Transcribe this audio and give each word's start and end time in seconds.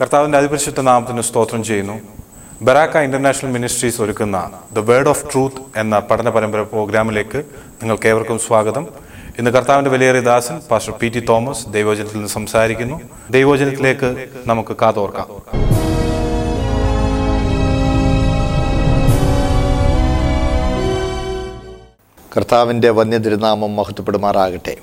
കർത്താവിന്റെ 0.00 0.38
അതിപരിശുദ്ധ 0.38 0.80
നാമത്തിന് 0.80 1.20
സ്തോത്രം 1.20 1.64
ചെയ്യുന്നു. 1.64 2.00
ബറാക്ക 2.62 2.98
ഇന്റർനാഷണൽ 2.98 3.50
മിനിസ്ട്രീസ് 3.50 4.02
ഒരുക്കുന്ന 4.02 4.50
ദ 4.72 4.78
വേർഡ് 4.78 5.08
ഓഫ് 5.08 5.32
ട്രൂത്ത് 5.32 5.60
എന്ന 5.76 5.98
പഠന 5.98 6.28
പരമ്പര 6.28 6.62
പ്രോഗ്രാമിലേക്ക് 6.62 7.38
നിങ്ങൾക്ക് 7.82 8.08
ഏവർക്കും 8.08 8.38
സ്വാഗതം. 8.38 8.88
ഇന്ന് 9.38 9.50
കർത്താവിന്റെ 9.50 9.90
വിലയേറിയ 9.90 10.20
ദാസൻ 10.20 10.60
പാസ്റ്റർ 10.70 10.94
പി 11.00 11.08
ടി 11.08 11.20
തോമസ് 11.20 11.68
ദൈവവചനത്തിൽ 11.68 12.14
നിന്ന് 12.14 12.28
സംസാരിക്കുന്നു. 12.28 13.00
ദൈവവചനത്തിലേക്ക് 13.30 14.28
നമുക്ക് 14.46 14.76
കാതോർക്കാം. 14.82 15.28
കർത്താവിന്റെ 22.36 22.90
വന്യതിരുനാമം 22.90 23.76
മഹത്വപ്പെടുമാറാകട്ടെ. 23.76 24.76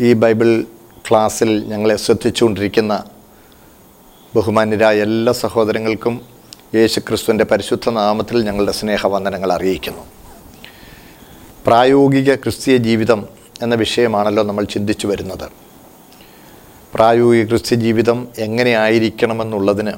ഈ 0.00 0.12
ബൈബിൾ 0.12 0.64
ക്ലാസ്സിൽ 1.08 1.64
ഞങ്ങളെ 1.64 1.96
ശ്രദ്ധിച്ചുകൊണ്ടിരിക്കുന്ന 1.96 3.04
ബഹുമാന്യരായ 4.36 5.02
എല്ലാ 5.02 5.32
സഹോദരങ്ങൾക്കും 5.32 6.14
യേശു 6.74 7.00
ക്രിസ്തുവിന്റെ 7.00 7.44
പരിശുദ്ധ 7.44 7.90
നാമത്തിൽ 7.90 8.44
ഞങ്ങളുടെ 8.44 8.72
സ്നേഹവന്ദനങ്ങൾ 8.72 9.52
അറിയിക്കുന്നു. 9.52 10.02
പ്രായോഗിക 11.66 12.34
ക്രിസ്തീയ 12.34 12.76
ജീവിതം 12.76 13.28
എന്ന 13.62 13.74
വിഷയമാണല്ലോ 13.74 14.42
നമ്മൾ 14.42 14.64
ചിന്തിച്ചു 14.64 15.06
വരുന്നത്. 15.06 15.46
പ്രായോഗിക 16.94 17.48
ക്രിസ്തീയ 17.48 17.78
ജീവിതം 17.78 18.28
എങ്ങനെയായിരിക്കണമെന്നുള്ളതിന് 18.38 19.94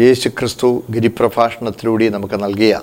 യേശു 0.00 0.28
ക്രിസ്തു 0.28 0.82
ഗിരിപ്രഭാഷണത്തിലൂടെ 0.90 2.08
നമുക്ക് 2.08 2.42
നൽകിയ 2.44 2.80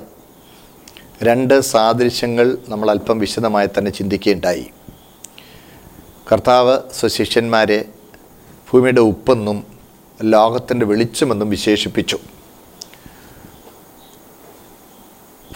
രണ്ട് 1.24 1.60
സാദൃശ്യങ്ങൾ 1.60 2.58
നമ്മൾ 2.70 2.92
അല്പം 2.92 3.20
വിശദമായി 3.20 3.68
തന്നെ 3.68 3.92
ചിന്തിക്കുകയുണ്ടായി 3.92 4.68
കർത്താവ് 6.32 6.78
സ്വശിഷ്യന്മാരെ 7.00 7.80
ഭൂമിയുടെ 8.70 9.02
ഉപ്പെന്നും 9.02 9.77
ലോകത്തിന്റെ 10.24 10.86
വെളിച്ചമെന്നും 10.86 11.50
വിശേഷിപ്പിച്ചു. 11.50 12.18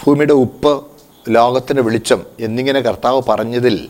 ഭൂമിയുടെ 0.04 0.32
ഉപ്പ് 0.32 0.86
ലോകത്തിന്റെ 1.28 1.82
വെളിച്ചം 1.82 2.26
എന്നിങ്ങനെ 2.40 2.80
കർത്താവ് 2.80 3.22
പറഞ്ഞതിൽ 3.28 3.88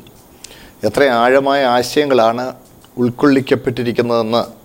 എത്ര 0.84 1.04
ആഴമായ 1.04 1.64
ആശയങ്ങളാണ് 1.64 2.54
ഉൾക്കൊള്ളിക്കപ്പെട്ടിരിക്കുന്നതെന്ന് 2.98 4.62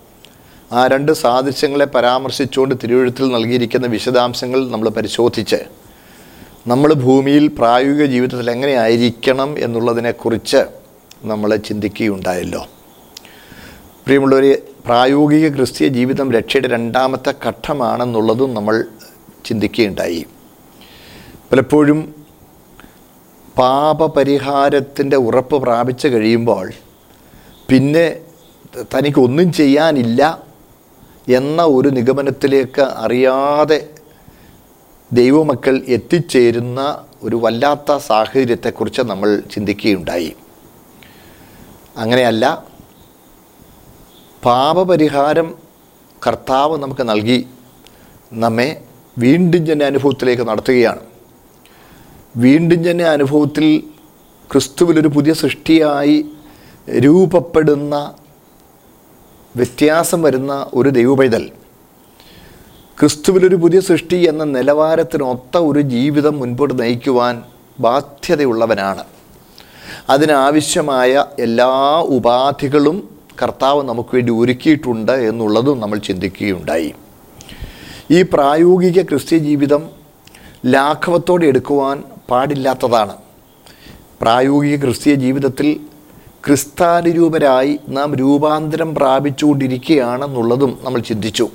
ആ 0.74 0.86
രണ്ട് 0.86 1.12
സാദൃശ്യങ്ങളെ 1.12 1.84
പരാമർശിച്ചുകൊണ്ട് 1.84 2.74
തിരുവഴുത്തിൽ 2.82 3.32
നൽകിയിരിക്കുന്ന 3.32 3.86
വിശദാംശങ്ങൾ 3.86 4.70
നമ്മൾ 4.70 4.88
പരിശോധിച്ച് 4.88 5.56
നമ്മൾ 6.66 6.92
ഭൂമിയിൽ 6.92 7.48
പ്രായോഗിക 7.48 8.04
ജീവിതത്തിൽ 8.04 8.50
എങ്ങനെയായിരിക്കണം 8.50 9.58
എന്നുള്ളതിനെക്കുറിച്ച് 9.58 10.56
നമ്മൾ 11.24 11.56
ചിന്തിക്കുകയുണ്ടായല്ലോ. 11.56 12.66
പ്രിയമുള്ളവർ 14.04 14.58
പ്രായോഗിക 14.86 15.46
ക്രിസ്തീയ 15.54 15.88
ജീവിതം 15.96 16.28
രക്ഷയുടെ 16.36 16.68
രണ്ടാമത്തെ 16.74 17.32
ഘട്ടമാണെന്നുള്ളതും 17.46 18.50
നമ്മൾ 18.56 18.76
ചിന്തിക്കുകയുണ്ടായി. 19.46 20.22
പലപ്പോഴും 21.50 22.00
പാപപരിഹാരത്തിന്റെ 23.58 25.16
ഉറപ്പ് 25.28 25.56
പ്രാപിച്ചു 25.64 26.08
കഴിയുമ്പോൾ 26.14 26.66
പിന്നെ 27.70 28.06
തനിക്കൊന്നും 28.94 29.48
ചെയ്യാനില്ല 29.58 30.22
എന്ന 31.38 31.62
ഒരു 31.76 31.88
നിഗമനത്തിലേക്ക് 31.98 32.84
അറിയാതെ 33.04 33.80
ദൈവമക്കൾ 35.10 35.74
എത്തിച്ചേരുന്ന 35.96 36.80
ഒരു 37.26 37.36
വല്ലാത്ത 37.44 37.96
സാഹചര്യത്തെക്കുറിച്ച് 38.08 39.02
നമ്മൾ 39.10 39.28
ചിന്തിക്കുകയുണ്ടായി. 39.52 40.30
അങ്ങനെയല്ല 42.02 42.44
പാപപരിഹാരം 44.44 45.54
കർത്താവ് 46.26 46.78
നമുക്ക് 46.78 47.08
നൽകി 47.08 47.46
നമ്മെ 48.32 48.84
വീണ്ടും 49.18 49.66
ജന 49.66 49.82
അനുഭവത്തിലേക്ക് 49.82 50.42
നടത്തുകയാണ്. 50.42 51.00
വീണ്ടും 52.36 52.84
ജന 52.84 53.02
അനുഭവത്തിൽ 53.02 53.82
ക്രിസ്തുവിലൊരു 54.52 55.08
പുതിയ 55.08 55.32
സൃഷ്ടിയായി 55.32 56.26
രൂപപ്പെടുന്ന 56.88 58.14
വ്യത്യാസം 59.56 60.22
വരുന്ന 60.22 60.66
ഒരു 60.74 60.88
ദൈവപൈതൽ. 60.88 61.50
ക്രിസ്തുവിലൊരു 63.00 63.56
പുതിയ 63.56 63.80
സൃഷ്ടി 63.80 64.28
എന്ന 64.28 64.44
നിലവാരത്തിനൊത്ത 64.44 65.56
ഒരു 65.56 65.80
ജീവിതം 65.80 66.38
മുൻപോട്ട് 66.38 66.82
നയിക്കുവാൻ 66.82 67.42
ബാധ്യതയുള്ളവനാണ്. 67.80 69.04
അതിനാവശ്യമായ 70.10 71.24
എല്ലാ 71.38 72.00
ഉപാധികളും 72.00 73.17
കർത്താവ് 73.42 73.82
നമുക്ക് 73.82 74.08
വേണ്ടി 74.14 74.32
ഒരുക്കിയിട്ടുണ്ട് 74.32 75.12
എന്നുള്ളതും 75.12 75.80
നമ്മൾ 75.80 75.98
ചിന്തിക്കുകയുണ്ടായി. 75.98 76.94
ഈ 78.10 78.22
പ്രായോഗിക 78.22 79.02
ക്രിസ്ത്യ 79.02 79.38
ജീവിതം 79.38 79.90
ലാഘവത്തോടെ 80.66 81.46
എടുക്കുവാൻ 81.46 82.02
പാടില്ലാത്തതാണ്. 82.30 83.12
പ്രായോഗിക 84.22 84.80
ക്രിസ്തീയ 84.80 85.14
ജീവിതത്തിൽ 85.14 85.80
ക്രിസ്താനുരൂപരായി 86.46 87.80
നാം 87.88 88.14
രൂപാന്തരം 88.14 88.94
പ്രാപിച്ചുകൊണ്ടിരിക്കുകയാണെന്നുള്ളതും 88.94 90.78
നമ്മൾ 90.82 91.00
ചിന്തിച്ചു. 91.00 91.48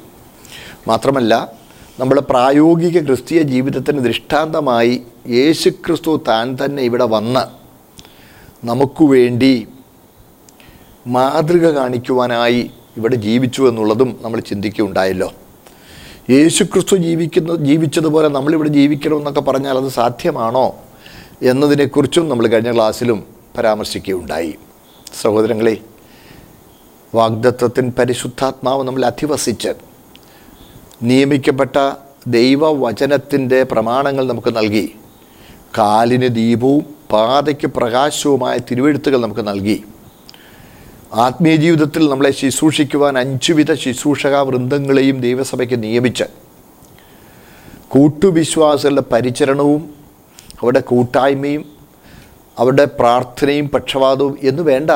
മാത്രമല്ല 0.87 1.51
നമ്മുടെ 1.99 2.21
പ്രായോഗിക 2.21 3.05
ക്രിസ്തീയ 3.05 3.41
ജീവിതത്തിന് 3.41 3.99
ദൃഷ്ടാന്തമായി 3.99 5.03
യേശുക്രിസ്തു 5.29 6.23
താൻ 6.27 6.57
തന്നെ 6.65 6.83
ഇവിടെ 6.83 7.05
വന്ന് 7.05 7.43
നമുക്ക് 8.65 9.03
വേണ്ടി 9.03 9.67
മാതൃക 11.07 11.69
കാണിക്കുവാനായി 11.69 12.71
ഇവിടെ 12.97 13.15
ജീവിച്ചു 13.15 13.61
എന്നുള്ളതും 13.61 14.19
നമ്മൾ 14.21 14.39
ചിന്തിക്കുകയുണ്ടായല്ലോ. 14.39 15.33
യേശു 16.29 16.63
ക്രിസ്തു 16.63 16.95
ജീവിക്കുന്ന 16.95 17.55
ജീവിച്ചതുപോലെ 17.55 18.27
നമ്മളിവിടെ 18.27 18.69
ജീവിക്കണമെന്നൊക്കെ 18.69 19.41
പറഞ്ഞാൽ 19.41 19.77
അത് 19.77 19.87
സാധ്യമാണോ 19.87 20.75
എന്നതിനെക്കുറിച്ചും 21.41 22.29
നമ്മൾ 22.29 22.47
കഴിഞ്ഞ 22.47 22.73
ക്ലാസ്സിലും 22.73 23.23
പരാമർശിക്കുകയുണ്ടായി. 23.57 24.55
സഹോദരങ്ങളെ 25.21 25.77
വാഗ്ദത്വത്തിൻ 27.15 27.93
പരിശുദ്ധാത്മാവ് 27.99 28.83
നമ്മൾ 28.83 29.05
അധിവസിച്ച് 29.05 29.73
നിയമിക്കപ്പെട്ട 31.03 31.91
ദൈവവചനത്തിന്റെ 32.27 33.63
പ്രമാണങ്ങൾ 33.63 34.27
നമുക്ക് 34.27 34.55
നൽകി 34.57 34.95
കാലിന് 35.77 36.35
ദീപവും 36.35 36.85
പാതയ്ക്ക് 37.11 37.67
പ്രകാശവുമായ 37.67 38.57
തിരുവെഴുത്തുകൾ 38.57 39.21
നമുക്ക് 39.21 39.47
നൽകി 39.47 39.83
ആത്മീയ 41.21 41.55
ജീവിതത്തിൽ 41.55 42.09
നമ്മളെ 42.09 42.31
ശുശ്രൂഷിക്കുവാൻ 42.31 43.17
അഞ്ചുവിധ 43.17 43.73
ശുശ്രൂഷക 43.73 44.35
വൃന്ദങ്ങളെയും 44.35 45.21
ദൈവസഭയ്ക്ക് 45.21 45.83
നിയമിച്ച് 45.83 46.23
കൂട്ടുവിശ്വാസികളുടെ 47.87 49.01
പരിചരണവും 49.11 49.93
അവരുടെ 50.61 50.79
കൂട്ടായ്മയും 50.79 51.65
അവരുടെ 52.57 52.85
പ്രാർത്ഥനയും 52.85 53.69
പക്ഷപാതവും 53.69 54.37
എന്ന് 54.43 54.63
വേണ്ട 54.63 54.91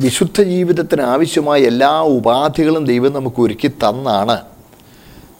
വിശുദ്ധ 0.00 0.42
ജീവിതത്തിന് 0.42 1.02
ആവശ്യമായ 1.02 1.60
എല്ലാ 1.60 2.00
ഉപാധികളും 2.00 2.84
ദൈവം 2.84 3.12
നമുക്ക് 3.12 3.40
ഒരുക്കി 3.40 3.68
തന്നാണ്. 3.68 4.40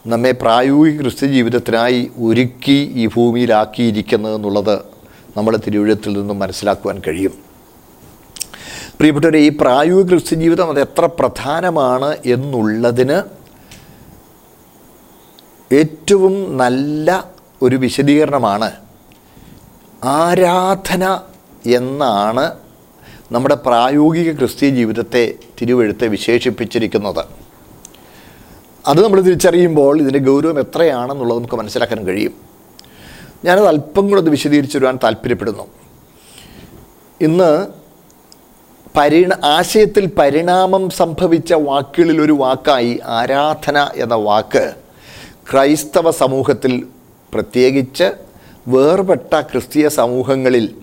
നമ്മെ 0.06 0.32
പ്രായോഗിക 0.32 1.00
ക്രിസ്ത്യ 1.00 1.26
ജീവിതത്തിനായി 1.26 2.10
ഒരുക്കി 2.18 2.92
ഈ 2.94 3.06
ഭൂമിയിലാക്കിയിരിക്കുന്നത് 3.06 4.34
എന്നുള്ളത് 4.34 4.78
നമ്മുടെ 5.36 5.58
തിരുവഴുത്തിൽ 5.58 6.12
നിന്നും 6.12 6.38
മനസ്സിലാക്കുവാൻ 6.38 7.00
കഴിയും. 7.08 7.47
പ്രിയപ്പെട്ടവരെ 8.68 9.38
ഈ 9.38 9.48
പ്രായോഗിക 9.60 10.08
ക്രിസ്ത്യൻ 10.08 10.40
ജീവിതം 10.40 10.68
അത് 10.68 10.80
എത്ര 10.80 11.06
പ്രധാനമാണ് 11.06 12.16
എന്നുള്ളതിന് 12.26 13.38
ഏറ്റവും 15.74 16.56
നല്ല 16.56 17.30
ഒരു 17.62 17.76
വിശദീകരണമാണ്. 17.76 18.70
ആരാധന 20.04 21.20
എന്നാണ് 21.66 22.54
നമ്മുടെ 23.32 23.54
പ്രായോഗിക 23.54 24.38
ക്രിസ്തീയ 24.38 24.70
ജീവിതത്തെ 24.70 25.34
തിരുവെഴുത്തെ 25.60 26.06
വിശേഷിപ്പിച്ചിരിക്കുന്നത്. 26.06 27.24
അത് 28.86 29.04
നമ്മൾ 29.04 29.20
തിരിച്ചറിയുമ്പോൾ 29.20 30.00
ഇതിന്റെ 30.00 30.18
ഗൗരവം 30.18 30.60
എത്രയാണെന്നുള്ളത് 30.60 31.38
നമുക്ക് 31.38 31.54
മനസ്സിലാക്കാൻ 31.54 32.04
കഴിയും. 32.04 32.32
ഞാനത് 33.44 33.66
അല്പം 33.66 34.08
കൂടെ 34.08 34.20
അത് 34.20 34.30
വിശദീകരിച്ചു 34.30 34.78
വരുവാൻ 34.78 34.98
താല്പര്യപ്പെടുന്നു. 35.04 35.66
ഇന്ന് 37.20 37.77
പരിണ 38.98 39.36
ആശയത്തിൽ 39.44 40.06
പരിണാമം 40.06 40.90
സംഭവിച്ച 40.90 41.52
വാക്കുകളിൽ 41.52 42.22
ഒരു 42.22 42.32
വാക്കായി 42.32 43.00
ആരാധന 43.06 43.88
എന്ന 43.94 44.14
വാക്ക് 44.14 44.74
ക്രൈസ്തവ 45.52 46.10
സമൂഹത്തിൽ 46.10 46.86
പ്രത്യേകിച്ച് 47.34 48.12
വേർപെട്ട 48.68 49.40
ക്രിസ്തീയ 49.40 49.88
സമൂഹങ്ങളിൽ 49.88 50.74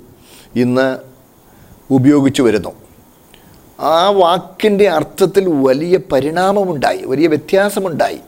ഇന്ന് 0.56 1.00
ഉപയോഗിച്ചു 1.92 2.42
വരുന്നു. 2.42 2.70
ആ 3.80 4.10
വാക്കിന്റെ 4.10 4.90
അർത്ഥത്തിൽ 4.90 5.50
വലിയ 5.50 6.00
പരിണാമമുണ്ടായി 6.12 7.06
വലിയ 7.06 7.28
വ്യത്യാസമുണ്ടായി. 7.28 8.20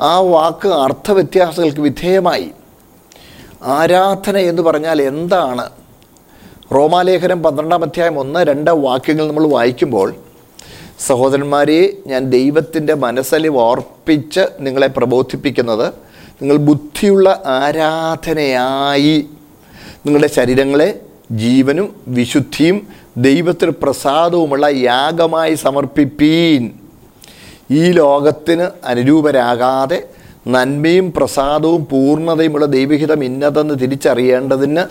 ആ 0.00 0.18
വാക്ക് 0.18 0.68
അർത്ഥവ്യത്യാസങ്ങൾക്ക് 0.68 1.80
വിധേയമായി. 1.80 2.50
ആരാധന 3.62 4.36
എന്ന് 4.36 4.62
പറഞ്ഞാൽ 4.62 5.02
എന്താണ്? 5.02 5.70
റോമാലേഖനം 6.70 7.42
പന്ത്രണ്ടാം 7.42 7.82
അധ്യായം 7.82 8.18
ഒന്ന് 8.18 8.40
രണ്ട് 8.48 8.70
വാക്യങ്ങൾ 8.82 9.26
നമ്മൾ 9.26 9.46
വായിക്കുമ്പോൾ 9.48 10.08
സഹോദരന്മാരെ 11.06 11.78
ഞാൻ 12.06 12.30
ദൈവത്തിന്റെ 12.30 12.94
മനസ്സലി 13.04 13.48
ഓർപ്പിച്ച് 13.64 14.42
നിങ്ങളെ 14.60 14.86
പ്രബോധിപ്പിക്കുന്നത് 14.88 15.86
നിങ്ങൾ 16.40 16.56
ബുദ്ധിയുള്ള 16.68 17.28
ആരാധനയായി 17.58 19.16
നിങ്ങളുടെ 20.06 20.28
ശരീരങ്ങളെ 20.28 20.88
ജീവനും 21.36 21.86
വിശുദ്ധിയും 22.08 22.76
ദൈവത്തിന് 23.18 23.72
പ്രസാദവുമുള്ള 23.82 24.66
യാഗമായി 24.84 25.54
സമർപ്പിപ്പീൻ. 25.54 26.62
ഈ 27.70 27.82
ലോകത്തിന് 27.92 28.66
അനുരൂപരാകാതെ 28.84 29.98
നന്മയും 30.48 31.12
പ്രസാദവും 31.16 31.86
പൂർണതയുമുള്ള 31.90 32.66
ദൈവഹിതം 32.66 33.24
ഇന്നതെന്ന് 33.24 33.74
തിരിച്ചറിയേണ്ടതിന് 33.82 34.84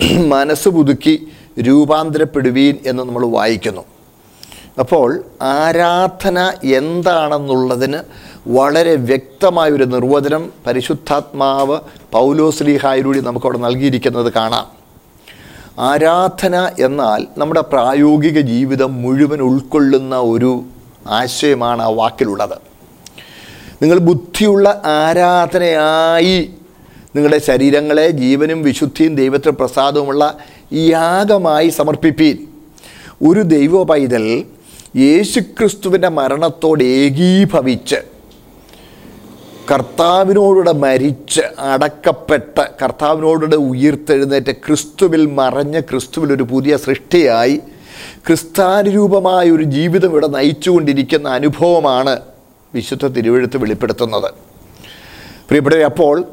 മനസ്സ് 0.32 0.68
പുതുക്കി 0.68 1.14
രൂപാന്തരപ്പെടുവീൻ 1.66 2.74
എന്ന് 2.86 3.02
നമ്മൾ 3.02 3.26
വായിക്കുന്നു. 3.26 3.84
അപ്പോൾ 4.78 5.08
ആരാധന 5.42 6.38
എന്താണെന്നുള്ളതിന് 6.62 8.00
വളരെ 8.48 8.94
വ്യക്തമായൊരു 9.10 9.84
നിർവചനം 9.84 10.52
പരിശുദ്ധാത്മാവ് 10.66 11.78
പൗലോസ്ലിഹായിലൂടെ 12.12 13.20
നമുക്കവിടെ 13.20 13.58
നൽകിയിരിക്കുന്നത് 13.58 14.32
കാണാം. 14.32 14.66
ആരാധന 15.78 16.56
എന്നാൽ 16.78 17.26
നമ്മുടെ 17.38 17.60
പ്രായോഗിക 17.60 18.38
ജീവിതം 18.52 19.02
മുഴുവൻ 19.02 19.40
ഉൾക്കൊള്ളുന്ന 19.40 20.16
ഒരു 20.32 20.52
ആശയമാണ് 21.20 21.82
ആ 21.82 21.90
വാക്കിലുള്ളത്. 22.00 22.67
നിങ്ങൾ 23.82 23.98
ബുദ്ധിയുള്ള 23.98 24.82
ആരാധനയായി 24.84 26.50
നിങ്ങളുടെ 27.16 27.38
ശരീരങ്ങളെ 27.38 28.10
ജീവനും 28.10 28.62
വിശുദ്ധിയും 28.62 29.14
ദൈവത്തിന് 29.14 29.52
പ്രസാദവുമുള്ള 29.52 30.38
യാഗമായി 30.72 31.68
സമർപ്പിപ്പീൻ. 31.68 32.36
ഒരു 33.22 33.40
ദൈവ 33.40 33.82
പൈതൽ 33.82 34.44
യേശുക്രിസ്തുവിന്റെ 34.96 36.08
മരണത്തോട് 36.08 36.84
ഏകീഭവിച്ച് 36.84 37.96
കർത്താവിനോടുകൂടെ 39.70 40.72
മരിച്ച് 40.72 41.40
അടക്കപ്പെട്ട് 41.58 42.60
കർത്താവിനോടുകൂടെ 42.84 43.56
ഉയർത്തെഴുന്നേറ്റ് 43.56 44.52
ക്രിസ്തുവിൽ 44.52 45.26
മറഞ്ഞ് 45.26 45.80
ക്രിസ്തുവിൽ 45.80 46.32
ഒരു 46.32 46.42
പുതിയ 46.42 46.76
സൃഷ്ടിയായി 46.76 47.56
ക്രിസ്താനുരൂപമായ 48.26 49.50
ഒരു 49.50 49.62
ജീവിതം 49.62 50.10
ഇവിടെ 50.10 50.26
നയിച്ചുകൊണ്ടിരിക്കുന്ന 50.26 51.28
അനുഭവമാണ് 51.28 52.14
വിശുദ്ധ 52.74 53.06
തിരുവഴുത്ത് 53.06 53.56
വെളിപ്പെടുത്തുന്നത്. 53.56 54.30
പ്രിയപ്പെട്ടവരെ 55.48 55.84
അപ്പോൾ 55.84 56.24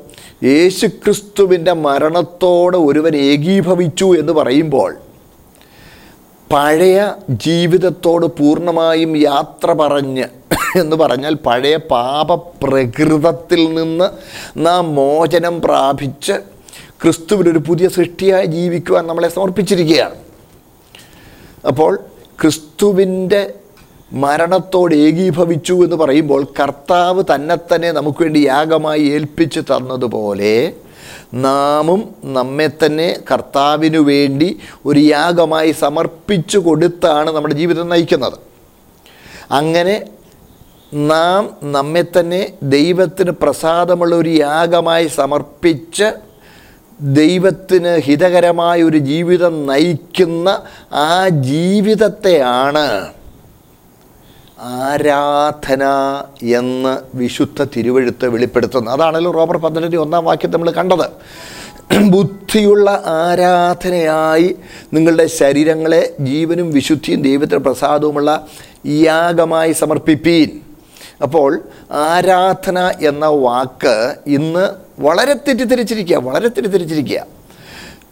യേശുക്രിസ്തുവിന്റെ 0.43 1.73
മരണത്തോടെ 1.73 2.77
ഒരുവൻ 2.77 3.15
ഏകീഭവിച്ചു 3.15 4.19
എന്ന് 4.19 4.33
പറയുമ്പോൾ 4.33 4.95
പഴയ 6.53 7.13
ജീവിതത്തോട് 7.29 8.25
പൂർണമായും 8.25 9.17
യാത്ര 9.17 9.73
പറഞ്ഞ് 9.73 10.25
എന്ന് 10.79 10.95
പറഞ്ഞാൽ 10.95 11.33
പഴയ 11.45 11.75
പാപപ്രകൃതത്തിൽ 11.75 13.73
നിന്ന് 13.73 14.09
നാം 14.57 14.95
മോചനം 14.95 15.61
പ്രാപിച്ച് 15.61 16.31
ക്രിസ്തുവിനൊരു 17.03 17.59
പുതിയ 17.59 17.87
സൃഷ്ടിയായി 17.87 18.45
ജീവിക്കുവാൻ 18.45 19.07
നമ്മളെ 19.07 19.27
സമർപ്പിച്ചിരിക്കുകയാണ്. 19.27 20.15
അപ്പോൾ 21.67 21.99
ക്രിസ്തുവിന്റെ 22.41 23.53
മരണത്തോട് 24.13 24.95
ഏകീഭവിച്ചു 24.95 25.73
എന്ന് 25.73 25.95
പറയുമ്പോൾ 25.95 26.47
കർത്താവ് 26.59 27.23
തന്നെ 27.35 27.55
തന്നെ 27.55 27.91
നമുക്ക് 27.91 28.23
വേണ്ടി 28.23 28.39
യാഗമായി 28.39 29.01
ഏൽപ്പിച്ചു 29.01 29.59
തന്നതുപോലെ 29.59 30.73
നാമും 31.33 32.15
നമ്മെ 32.23 32.67
തന്നെ 32.67 33.19
കർത്താവിനു 33.31 33.99
വേണ്ടി 33.99 34.59
ഒരു 34.85 34.99
യാഗമായി 34.99 35.71
സമർപ്പിച്ചു 35.71 36.57
കൊടുത്താണ് 36.57 37.31
നമ്മുടെ 37.31 37.55
ജീവിതം 37.55 37.89
നയിക്കുന്നത്. 37.89 38.37
അങ്ങനെ 39.51 40.05
നാം 40.93 41.57
നമ്മെ 41.63 42.05
തന്നെ 42.19 42.53
ദൈവത്തിന് 42.63 43.31
പ്രസാദമുള്ള 43.31 44.15
ഒരു 44.15 44.29
യാഗമായി 44.29 45.07
സമർപ്പിച്ച് 45.07 46.13
ദൈവത്തിന് 47.01 47.99
ഹിതകരമായ 47.99 48.83
ഒരു 48.83 48.97
ജീവിതം 48.97 49.65
നയിക്കുന്ന 49.65 50.61
ആ 50.93 51.27
ജീവിതത്തെയാണ് 51.29 53.13
ആരാധന 54.59 55.83
എന്ന് 56.43 57.17
വിശുദ്ധ 57.17 57.63
തിരുവഴുത്ത് 57.63 58.27
വെളിപ്പെടുത്തുന്നു. 58.27 58.91
അതാണല്ലോ 58.91 59.31
റോബർ 59.31 59.57
പന്ത്രണ്ടിന്റെ 59.57 59.97
ഒന്നാം 59.97 60.25
വാക്യം 60.25 60.51
നമ്മൾ 60.51 60.71
കണ്ടത്. 60.71 61.07
ബുദ്ധിയുള്ള 62.09 63.03
ആരാധനയായി 63.05 64.55
നിങ്ങളുടെ 64.93 65.27
ശരീരങ്ങളെ 65.27 66.15
ജീവനും 66.19 66.71
വിശുദ്ധിയും 66.71 67.21
ദൈവത്തിന് 67.21 67.57
പ്രസാദവുമുള്ള 67.57 68.47
യാഗമായി 68.85 69.71
സമർപ്പിപ്പീൻ. 69.71 70.61
അപ്പോൾ 71.21 71.61
ആരാധന 71.91 72.79
എന്ന 72.79 73.25
വാക്ക് 73.25 74.15
ഇന്ന് 74.27 74.69
വളരെ 74.99 75.33
തെറ്റിദ്ധരിച്ചിരിക്കുക 75.33 76.17
വളരെ 76.17 76.47
തെറ്റിദ്ധരിച്ചിരിക്കുക. 76.47 77.25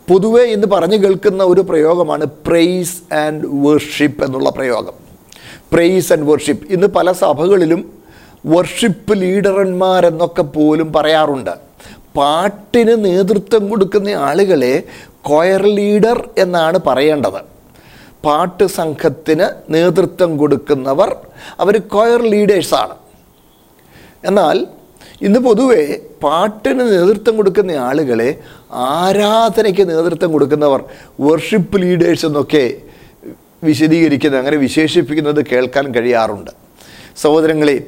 പൊതുവേ 0.10 0.44
ഇന്ന് 0.44 0.68
പറഞ്ഞു 0.68 0.96
കേൾക്കുന്ന 0.96 1.44
ഒരു 1.44 1.62
പ്രയോഗമാണ് 1.62 2.26
പ്രൈസ് 2.26 3.14
ആൻഡ് 3.14 3.46
വർഷിപ്പ് 3.46 4.26
എന്നുള്ള 4.26 4.50
പ്രയോഗം. 4.50 5.03
പ്രൈസ് 5.74 6.10
ആൻഡ് 6.14 6.28
വർഷിപ്പ് 6.32 6.66
ഇന്ന് 6.74 6.88
പല 6.98 7.12
സഭകളിലും 7.24 7.82
വർഷിപ്പ് 8.54 9.14
ലീഡർമാരെന്നൊക്കെ 9.22 10.44
പോലും 10.56 10.88
പറയാറുണ്ട്. 10.96 11.54
പാട്ടിന് 12.18 12.96
നേതൃത്വം 13.06 13.64
കൊടുക്കുന്ന 13.70 14.10
ആളുകളെ 14.30 14.76
കൊയർ 15.30 15.64
ലീഡർ 15.78 16.18
എന്നാണ് 16.44 16.78
പറയേണ്ടത്. 16.88 17.42
പാട്ട് 18.26 18.66
സംഘത്തിന് 18.80 19.48
നേതൃത്വം 19.76 20.32
കൊടുക്കുന്നവർ 20.42 21.10
അവർ 21.64 21.76
കൊയർ 21.94 22.22
ലീഡേഴ്സാണ് 22.34 22.96
എന്നാൽ 24.30 24.58
ഇന്ന് 25.26 25.40
പൊതുവെ 25.40 25.82
പാട്ടിന് 26.24 26.84
നേതൃത്വം 26.92 27.34
കൊടുക്കുന്ന 27.40 27.72
ആളുകളെ 27.88 28.30
ആരാധനയ്ക്ക് 28.92 29.84
നേതൃത്വം 29.90 30.30
കൊടുക്കുന്നവർ 30.36 30.82
വർഷിപ്പ് 31.28 31.82
ലീഡേഴ്സ് 31.84 32.26
എന്നൊക്കെ 32.30 32.66
വിശദീകരിക്കുന്നത് 33.64 34.40
അങ്ങനെ 34.40 34.58
വിശേഷിപ്പിക്കുന്നത് 34.58 35.46
കേൾക്കാൻ 35.46 35.96
കഴിയാറുണ്ട്. 35.96 36.52
സഹോദരങ്ങളെ 37.18 37.84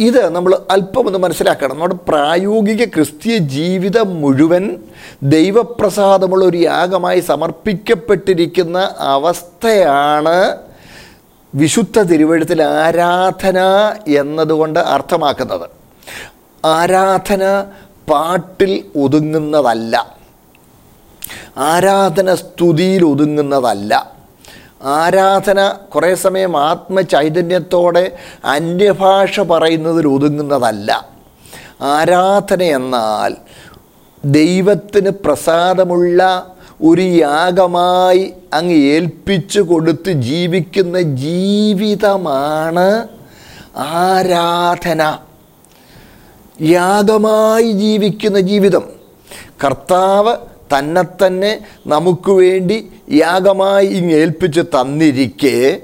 ഇത് 0.00 0.28
നമ്മൾ 0.28 0.58
അല്പം 0.70 1.06
ഒന്ന് 1.06 1.18
മനസ്സിലാക്കണം. 1.18 1.70
നമ്മുടെ 1.70 1.94
പ്രായോഗിക 2.08 2.84
ക്രിസ്തീയ 2.84 3.36
ജീവിതം 3.36 4.20
മുഴുവൻ 4.20 4.76
ദൈവപ്രസാദമുള്ള 5.22 6.44
ഒരു 6.44 6.56
യാഗമായി 6.56 7.20
സമർപ്പിക്കപ്പെട്ടിരിക്കുന്ന 7.20 8.94
അവസ്ഥയാണ് 8.98 10.56
വിശുദ്ധ 11.54 12.02
തിരുവഴുത്തിൽ 12.02 12.62
ആരാധന 12.62 13.58
എന്നതുകൊണ്ട് 14.16 14.78
അർത്ഥമാക്കുന്നത്. 14.78 15.70
ആരാധന 16.66 17.64
പാട്ടിൽ 18.10 18.84
ഒതുങ്ങുന്നതല്ല. 18.98 20.16
ആരാധന 21.56 22.34
സ്തുതിയിൽ 22.34 23.04
ഒതുങ്ങുന്നതല്ല. 23.04 24.17
ആരാധന 24.82 25.74
കുറേ 25.94 26.14
സമയം 26.14 26.56
ആത്മചൈതന്യത്തോടെ 26.56 28.16
അന്യഭാഷ 28.44 29.40
പറയുന്നതിൽ 29.40 30.08
ഒതുങ്ങുന്നതല്ല. 30.08 31.08
ആരാധന 31.80 32.62
എന്നാൽ 32.62 33.36
ദൈവത്തിന് 34.24 35.10
പ്രസാദമുള്ള 35.10 36.46
ഒരു 36.82 37.00
യാഗമായി 37.00 38.34
അങ്ങ് 38.54 38.74
ഏൽപ്പിച്ചു 38.74 39.60
കൊടുത്ത് 39.60 40.12
ജീവിക്കുന്ന 40.12 41.02
ജീവിതമാണ് 41.02 43.08
ആരാധന. 43.76 45.18
യാഗമായി 46.62 47.72
ജീവിക്കുന്ന 47.72 48.40
ജീവിതം. 48.40 48.82
കർത്താവ് 49.64 50.36
തന്നെ 50.72 51.02
തന്നെ 51.02 51.60
നമുക്ക് 51.86 52.30
വേണ്ടി 52.30 52.90
യാഗമായി 53.12 53.86
ഇങ്ങ് 53.86 54.12
ഏൽപ്പിച്ച് 54.12 54.60
തന്നിരിക്കെ 54.60 55.78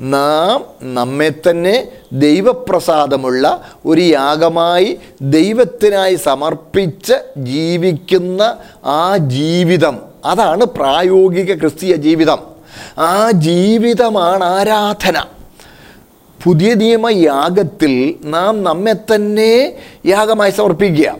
നാം 0.00 0.64
നമ്മെ 0.94 1.28
തന്നെ 1.28 1.88
ദൈവപ്രസാദമുള്ള 2.12 3.62
ഒരു 3.86 4.00
യാഗമായി 4.00 4.98
ദൈവത്തിനായി 5.22 6.14
സമർപ്പിച്ച് 6.14 7.12
ജീവിക്കുന്ന 7.36 8.56
ആ 8.84 9.16
ജീവിതം. 9.16 9.98
അതാണ് 10.24 10.64
പ്രായോഗിക 10.64 11.54
ക്രിസ്തീയ 11.54 11.96
ജീവിതം. 11.96 12.38
ആ 12.98 13.30
ജീവിതമാണ് 13.30 14.44
ആരാധന. 14.44 15.24
പുതിയ 16.44 16.74
നിയമ 16.74 17.08
യാഗത്തിൽ 17.08 18.14
നാം 18.24 18.64
നമ്മെ 18.64 18.92
തന്നെ 18.92 19.74
യാഗമായി 20.06 20.50
സമർപ്പിക്കുക. 20.50 21.16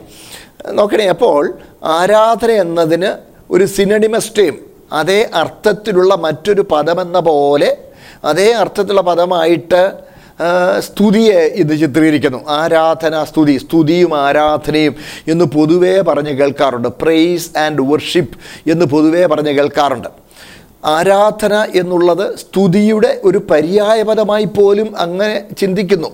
നോക്കണേ 0.67 1.05
അപ്പോൾ 1.05 1.57
ആരാധന 1.83 2.51
എന്നതിന് 2.51 3.13
ഒരു 3.51 3.65
സിനഡിമസ് 3.65 4.53
അതേ 4.93 5.29
അർത്ഥത്തിലുള്ള 5.33 6.15
മറ്റൊരു 6.15 6.65
പദമെന്ന 6.71 7.19
പോലെ 7.19 7.77
അതേ 8.23 8.51
അർത്ഥത്തിലുള്ള 8.51 9.01
പദമായിട്ട് 9.01 9.91
സ്തുതിയെ 10.79 11.39
ഇത് 11.39 11.79
ചിത്രീകരിക്കുന്നു. 11.79 12.49
ആരാധന 12.49 13.23
സ്തുതി 13.23 13.57
സ്തുതിയും 13.57 14.17
ആരാധനയും 14.17 14.95
എന്ന് 15.27 15.45
പൊതുവേ 15.45 16.01
പറഞ്ഞ് 16.01 16.29
കേൾക്കാറുണ്ട്. 16.29 16.87
പ്രൈസ് 16.87 17.57
ആൻഡ് 17.57 17.81
വർഷിപ്പ് 17.81 18.37
എന്ന് 18.69 18.85
പൊതുവേ 18.85 19.25
പറഞ്ഞ് 19.25 19.51
കേൾക്കാറുണ്ട്. 19.51 20.07
ആരാധന 20.85 21.67
എന്നുള്ളത് 21.75 22.37
സ്തുതിയുടെ 22.37 23.21
ഒരു 23.23 23.37
പര്യായപദമായി 23.37 24.45
പോലും 24.45 24.99
അങ്ങനെ 24.99 25.55
ചിന്തിക്കുന്നു. 25.59 26.07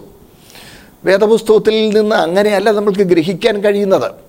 വേദപുസ്തകത്തിൽ 1.06 2.00
നിന്ന് 2.00 2.16
അങ്ങനെയല്ല 2.16 2.72
നമ്മൾക്ക് 2.72 3.02
ഗ്രഹിക്കാൻ 3.02 3.64
കഴിയുന്നത്. 3.64 4.25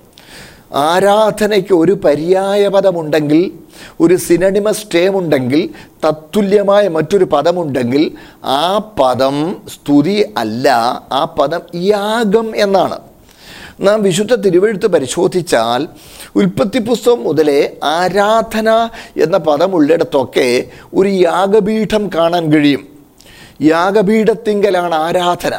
ആരാധനയ്ക്ക് 0.73 1.75
ഒരു 1.75 1.93
പര്യായ 1.93 2.69
പദമുണ്ടെങ്കിൽ 2.69 3.53
ഒരു 4.01 4.17
സിനണിമസ് 4.17 4.87
ടേം 4.95 5.19
ഉണ്ടെങ്കിൽ 5.19 5.71
തത്തുല്യമായ 6.07 6.89
മറ്റൊരു 6.89 7.25
പദമുണ്ടെങ്കിൽ 7.25 8.13
ആ 8.45 8.79
പദം 9.03 9.57
സ്തുതി 9.69 10.35
അല്ല 10.37 10.69
ആ 11.13 11.35
പദം 11.41 11.61
യാഗം 11.75 12.57
എന്നാണ്. 12.57 12.99
നാം 13.81 14.03
വിശുദ്ധ 14.03 14.35
തിരുവഴുത്ത് 14.35 14.87
പരിശോധിച്ചാൽ 14.87 15.89
ഉൽപ്പത്തി 16.37 16.79
പുസ്തകം 16.79 17.25
മുതലേ 17.25 17.77
ആരാധന 17.85 18.89
എന്ന 19.17 19.37
പദമുള്ളിടത്തൊക്കെ 19.37 20.65
ഒരു 20.95 21.09
യാഗപീഠം 21.09 22.11
കാണാൻ 22.15 22.53
കഴിയും. 22.53 22.89
യാഗപീഠത്തിങ്കലാണ് 23.63 24.95
ആരാധന. 24.95 25.55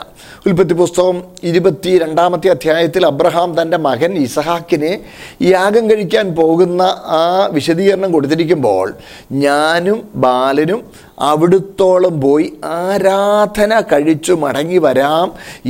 ഉൽപ്പത്തി 0.47 0.73
പുസ്തകം 0.73 1.17
ഇരുപത്തി 1.43 1.91
രണ്ടാമത്തെ 1.97 2.47
അധ്യായത്തിൽ 2.49 3.03
അബ്രഹാം 3.05 3.49
തന്റെ 3.61 3.77
മകൻ 3.77 4.11
ഇസഹാക്കിനെ 4.17 4.91
യാഗം 5.41 5.85
കഴിക്കാൻ 5.89 6.27
പോകുന്ന 6.35 6.81
ആ 7.15 7.23
വിശദീകരണം 7.51 8.11
കൊടുത്തിരിക്കുമ്പോൾ 8.11 8.87
ഞാനും 9.39 9.99
ബാലനും 10.15 10.79
അവിടുത്തോളം 11.17 12.15
പോയി 12.19 12.47
ആരാധന 12.77 13.73
കഴിച്ചു 13.91 14.33
മടങ്ങി 14.33 14.77
വരാം 14.77 15.27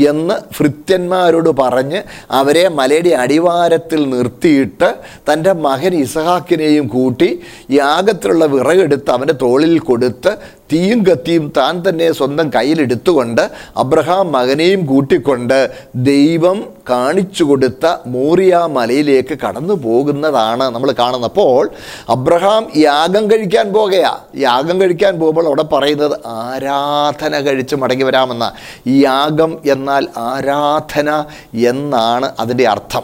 എന്ന് 0.07 0.35
ഭൃത്യന്മാരോട് 0.57 1.51
പറഞ്ഞ് 1.59 1.99
അവരെ 2.31 2.65
മലയുടെ 2.69 3.13
അടിവാരത്തിൽ 3.15 4.01
നിർത്തിയിട്ട് 4.09 4.89
തന്റെ 5.29 5.53
മകൻ 5.61 5.95
ഇസഹാക്കിനെയും 5.97 6.87
കൂട്ടി 6.87 7.29
യാഗത്തിലുള്ള 7.73 8.45
വിറകെടുത്ത് 8.47 9.11
അവന്റെ 9.11 9.37
തോളിൽ 9.41 9.75
കൊടുത്ത് 9.81 10.33
തീയും 10.71 10.99
കത്തിയും 11.03 11.45
താൻ 11.57 11.75
തന്നെ 11.81 12.07
സ്വന്തം 12.11 12.47
കയ്യിലെടുത്തുകൊണ്ട് 12.49 13.43
അബ്രഹാം 13.77 14.25
മകനെയും 14.31 14.81
കൂട്ടിക്കൊണ്ട് 14.85 15.59
ദൈവം 16.07 16.57
കാണിച്ചു 16.89 17.43
കൊടുത്ത 17.43 17.85
മോറിയ 18.07 18.55
മലയിലേക്ക് 18.69 19.37
കടന്നു 19.39 19.73
പോകുന്നതാണ് 19.73 20.63
നമ്മൾ 20.63 20.91
കാണുന്നത് 20.91 21.31
അപ്പോൾ 21.31 21.69
അബ്രഹാം 22.09 22.67
യാഗം 22.77 23.31
കഴിക്കാൻ 23.31 23.73
പോകയാ. 23.73 24.17
യാഗം 24.35 24.81
കഴിക്കാൻ 24.81 25.19
പോകുമ്പോൾ 25.19 25.45
അവിടെ 25.45 25.63
പറയുന്നത് 25.63 26.19
ആരാധന 26.25 27.39
കഴിച്ച് 27.39 27.75
മടങ്ങി 27.75 28.03
വരാമെന്ന. 28.03 28.53
യാഗം 28.87 29.59
എന്നാൽ 29.65 30.07
ആരാധന 30.17 31.25
എന്നാണ് 31.53 32.31
അതിന്റെ 32.39 32.67
അർത്ഥം. 32.67 33.03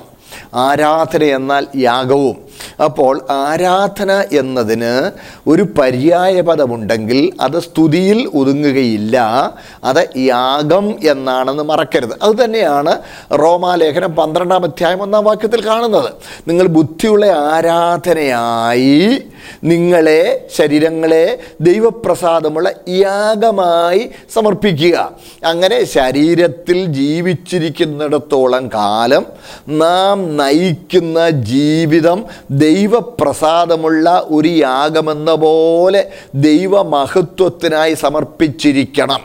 ആരാധന 0.54 1.24
എന്നാൽ 1.24 1.68
യാഗവും. 1.75 2.38
അപ്പോൾ 2.84 3.22
ആരാധന 3.32 4.26
എന്നതിന് 4.32 5.12
ഒരു 5.48 5.64
പര്യായ 5.80 6.42
പദമുണ്ടെങ്കിൽ 6.42 7.32
അത് 7.42 7.60
സ്തുതിയിൽ 7.60 8.30
ഒതുങ്ങുകയില്ല 8.34 9.18
അത് 9.84 10.10
യാഗം 10.18 10.96
എന്നാണെന്ന് 11.10 11.64
മറക്കരുത്. 11.64 12.14
അത് 12.22 12.44
തന്നെയാണ് 12.44 13.02
റോമാലേഖനം 13.32 14.16
പന്ത്രണ്ടാം 14.16 14.64
അധ്യായം 14.64 15.02
ഒന്നാം 15.02 15.24
വാക്യത്തിൽ 15.24 15.66
കാണുന്നത്. 15.66 16.10
നിങ്ങൾ 16.48 16.68
ബുദ്ധിയുള്ള 16.68 17.26
ആരാധനയായി 17.26 19.24
നിങ്ങളെ 19.64 20.48
ശരീരങ്ങളെ 20.56 21.40
ദൈവപ്രസാദമുള്ള 21.62 22.70
യാഗമായി 22.88 24.10
സമർപ്പിക്കുക. 24.34 25.12
അങ്ങനെ 25.46 25.84
ശരീരത്തിൽ 25.86 26.86
ജീവിച്ചിരിക്കുന്നിടത്തോളം 26.86 28.70
കാലം 28.74 29.26
നാം 29.70 30.38
നയിക്കുന്ന 30.38 31.30
ജീവിതം 31.30 32.26
ദൈവപ്രസാദമുള്ള 32.54 34.28
ഒരു 34.30 34.48
യാഗമെന്ന 34.48 35.36
പോലെ 35.36 36.12
ദൈവമഹത്വത്തിനായി 36.36 37.94
സമർപ്പിച്ചിരിക്കണം. 37.94 39.20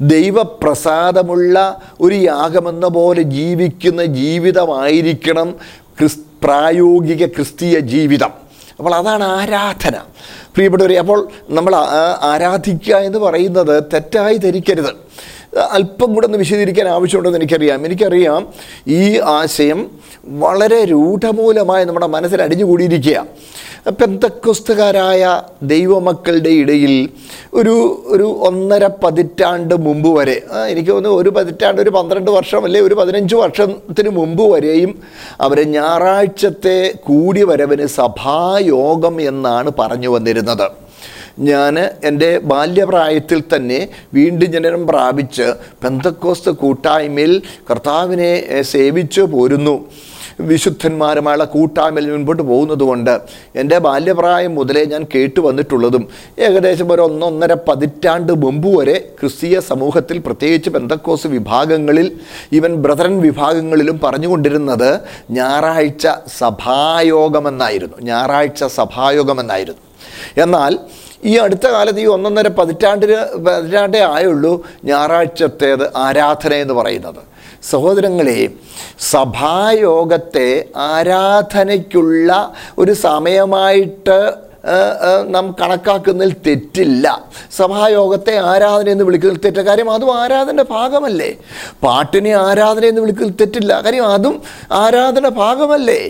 ദൈവപ്രസാദമുള്ള 0.00 1.80
ഒരു 2.00 2.14
യാഗമെന്ന 2.14 2.88
പോലെ 2.88 3.22
ജീവിക്കുന്ന 3.22 4.04
ജീവിതമായിരിക്കണം 4.04 5.50
ക്രിസ് 5.98 6.18
പ്രായോഗിക 6.44 7.26
ക്രിസ്തീയ 7.26 7.78
ജീവിതം. 7.78 8.30
അപ്പോൾ 8.78 8.94
അതാണ് 8.94 9.24
ആരാധന. 9.24 9.96
പ്രിയപ്പെട്ടവരെ 10.54 10.98
അപ്പോൾ 10.98 11.28
നമ്മൾ 11.50 11.74
ആരാധിക്കുക 12.22 12.94
എന്ന് 12.94 13.18
പറയുന്നത് 13.18 13.84
തെറ്റായി 13.92 14.36
ധരിക്കരുത്. 14.36 14.94
അല്പം 15.58 16.14
കൂടെ 16.14 16.26
ഒന്ന് 16.26 16.38
വിശദീകരിക്കാൻ 16.38 16.88
ആവശ്യമുണ്ടെന്ന് 16.88 17.38
എനിക്കറിയാം. 17.38 17.86
എനിക്കറിയാം 17.86 18.48
ഈ 18.88 19.18
ആശയം 19.18 19.90
വളരെ 20.24 20.84
രൂഢമൂലമായി 20.84 21.84
നമ്മുടെ 21.84 22.06
മനസ്സിൽ 22.06 22.42
അടിഞ്ഞുകൂടിയിരിക്കുക 22.42 23.26
പെന്തക്കുസ്തുകാരായ 24.00 25.42
ദൈവമക്കളുടെ 25.62 26.48
ഇടയിൽ 26.48 27.08
ഒരു 27.54 28.02
ഒരു 28.06 28.24
ഒന്നര 28.24 28.86
പതിറ്റാണ്ട് 28.86 29.74
മുമ്പ് 29.74 30.18
വരെ 30.18 30.42
എനിക്ക് 30.68 30.90
തോന്നുന്നു 30.90 31.18
ഒരു 31.18 31.28
പതിറ്റാണ്ട് 31.28 31.82
ഒരു 31.82 31.90
പന്ത്രണ്ട് 31.90 32.30
വർഷം 32.30 32.64
അല്ലെ 32.64 32.80
ഒരു 32.80 32.94
പതിനഞ്ച് 32.94 33.34
വർഷത്തിന് 33.34 34.08
മുമ്പ് 34.08 34.54
വരെയും 34.54 34.94
അവരെ 35.40 35.64
ഞായറാഴ്ചത്തെ 35.64 36.94
കൂടി 36.94 37.42
വരവിന് 37.42 37.86
സഭായോഗം 37.86 39.20
എന്നാണ് 39.20 39.70
പറഞ്ഞു 39.78 40.08
വന്നിരുന്നത്. 40.08 40.83
ഞാൻ 41.38 41.78
എന്റെ 41.78 42.38
ബാല്യപ്രായത്തിൽ 42.38 43.42
തന്നെ 43.56 43.88
വീണ്ടും 44.14 44.52
ജനനം 44.52 44.86
പ്രാപിച്ച് 44.86 45.52
പെന്തക്കോസ്ത് 45.84 46.50
കൂട്ടായ്മയിൽ 46.50 47.42
കർത്താവിനെ 47.70 48.62
സേവിച്ച് 48.62 49.20
പോരുന്നു. 49.20 49.86
വിശുദ്ധന്മാരുമായുള്ള 50.40 51.44
കൂട്ടായ്മയിൽ 51.44 52.10
മുൻപോട്ട് 52.10 52.42
പോകുന്നത് 52.42 52.78
കൊണ്ട് 52.78 53.20
എന്റെ 53.56 53.78
ബാല്യപ്രായം 53.78 54.54
മുതലേ 54.54 54.84
ഞാൻ 54.84 55.06
കേട്ടു 55.14 55.40
വന്നിട്ടുള്ളതും 55.40 56.08
ഏകദേശം 56.38 56.92
ഒരു 56.92 57.02
ഒന്നൊന്നര 57.02 57.56
പതിറ്റാണ്ട് 57.68 58.32
മുമ്പ് 58.32 58.80
വരെ 58.80 59.10
ക്രിസ്തീയ 59.20 59.60
സമൂഹത്തിൽ 59.60 60.18
പ്രത്യേകിച്ച് 60.18 60.70
ബന്ധക്കോസ് 60.70 61.26
വിഭാഗങ്ങളിൽ 61.26 62.18
ഈവൻ 62.52 62.74
ബ്രദറൻ 62.74 63.20
വിഭാഗങ്ങളിലും 63.20 64.00
പറഞ്ഞുകൊണ്ടിരുന്നത് 64.04 65.00
ഞായറാഴ്ച 65.30 66.06
സഭായോഗമെന്നായിരുന്നു. 66.38 67.96
ഞായറാഴ്ച 68.02 68.64
സഭായോഗമെന്നായിരുന്നു. 68.64 69.80
എന്നാൽ 70.40 70.78
ഈ 71.24 71.36
അടുത്ത 71.36 71.66
കാലത്ത് 71.66 72.00
ഈ 72.00 72.06
ഒന്നൊന്നര 72.06 72.48
പതിറ്റാണ്ടിന് 72.48 73.18
പതിറ്റാണ്ടേ 73.44 73.98
ആയുള്ളൂ 73.98 74.66
ഞായറാഴ്ചത്തേത് 74.84 75.96
ആരാധന 75.96 76.54
എന്ന് 76.54 76.74
പറയുന്നത്. 76.74 77.20
സഹോദരങ്ങളെ 77.70 78.48
സഭായോഗത്തെ 79.10 80.64
ആരാധനയ്ക്കുള്ള 80.76 82.54
ഒരു 82.78 82.92
സമയമായിട്ട് 82.92 84.18
നാം 85.28 85.56
കണക്കാക്കുന്നതിൽ 85.60 86.36
തെറ്റില്ല. 86.46 87.06
സഭായോഗത്തെ 87.56 88.36
ആരാധന 88.36 88.88
എന്ന് 88.88 89.04
വിളിക്കുന്നതിൽ 89.04 89.42
തെറ്റ 89.44 89.66
കാര്യം 89.66 89.90
അതും 89.90 90.22
ആരാധന്റെ 90.22 90.64
ഭാഗമല്ലേ? 90.70 91.30
പാട്ടിനെ 91.82 92.32
ആരാധന 92.34 92.84
എന്ന് 92.84 93.00
വിളിക്കുന്നതിൽ 93.00 93.36
തെറ്റില്ല. 93.40 93.80
കാര്യം 93.80 94.06
അതും 94.06 94.42
ആരാധന 94.72 95.28
ഭാഗമല്ലേ? 95.28 96.00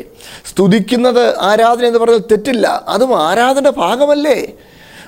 സ്തുതിക്കുന്നത് 0.51 1.39
ആരാധന 1.39 1.85
എന്ന് 1.85 1.99
പറഞ്ഞാൽ 1.99 2.19
തെറ്റില്ല. 2.19 2.85
അതും 2.89 3.23
ആരാധന 3.29 3.69
ഭാഗമല്ലേ? 3.71 4.39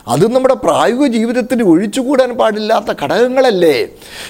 അത് 0.08 0.34
നമ്മുടെ 0.34 0.54
പ്രായോഗിക 0.54 1.06
ജീവിതത്തിന് 1.06 1.62
ഒഴിച്ചുകൂടാൻ 1.62 2.32
പാടില്ലാത്ത 2.32 2.94
ഘടകങ്ങളല്ലേ? 3.02 3.86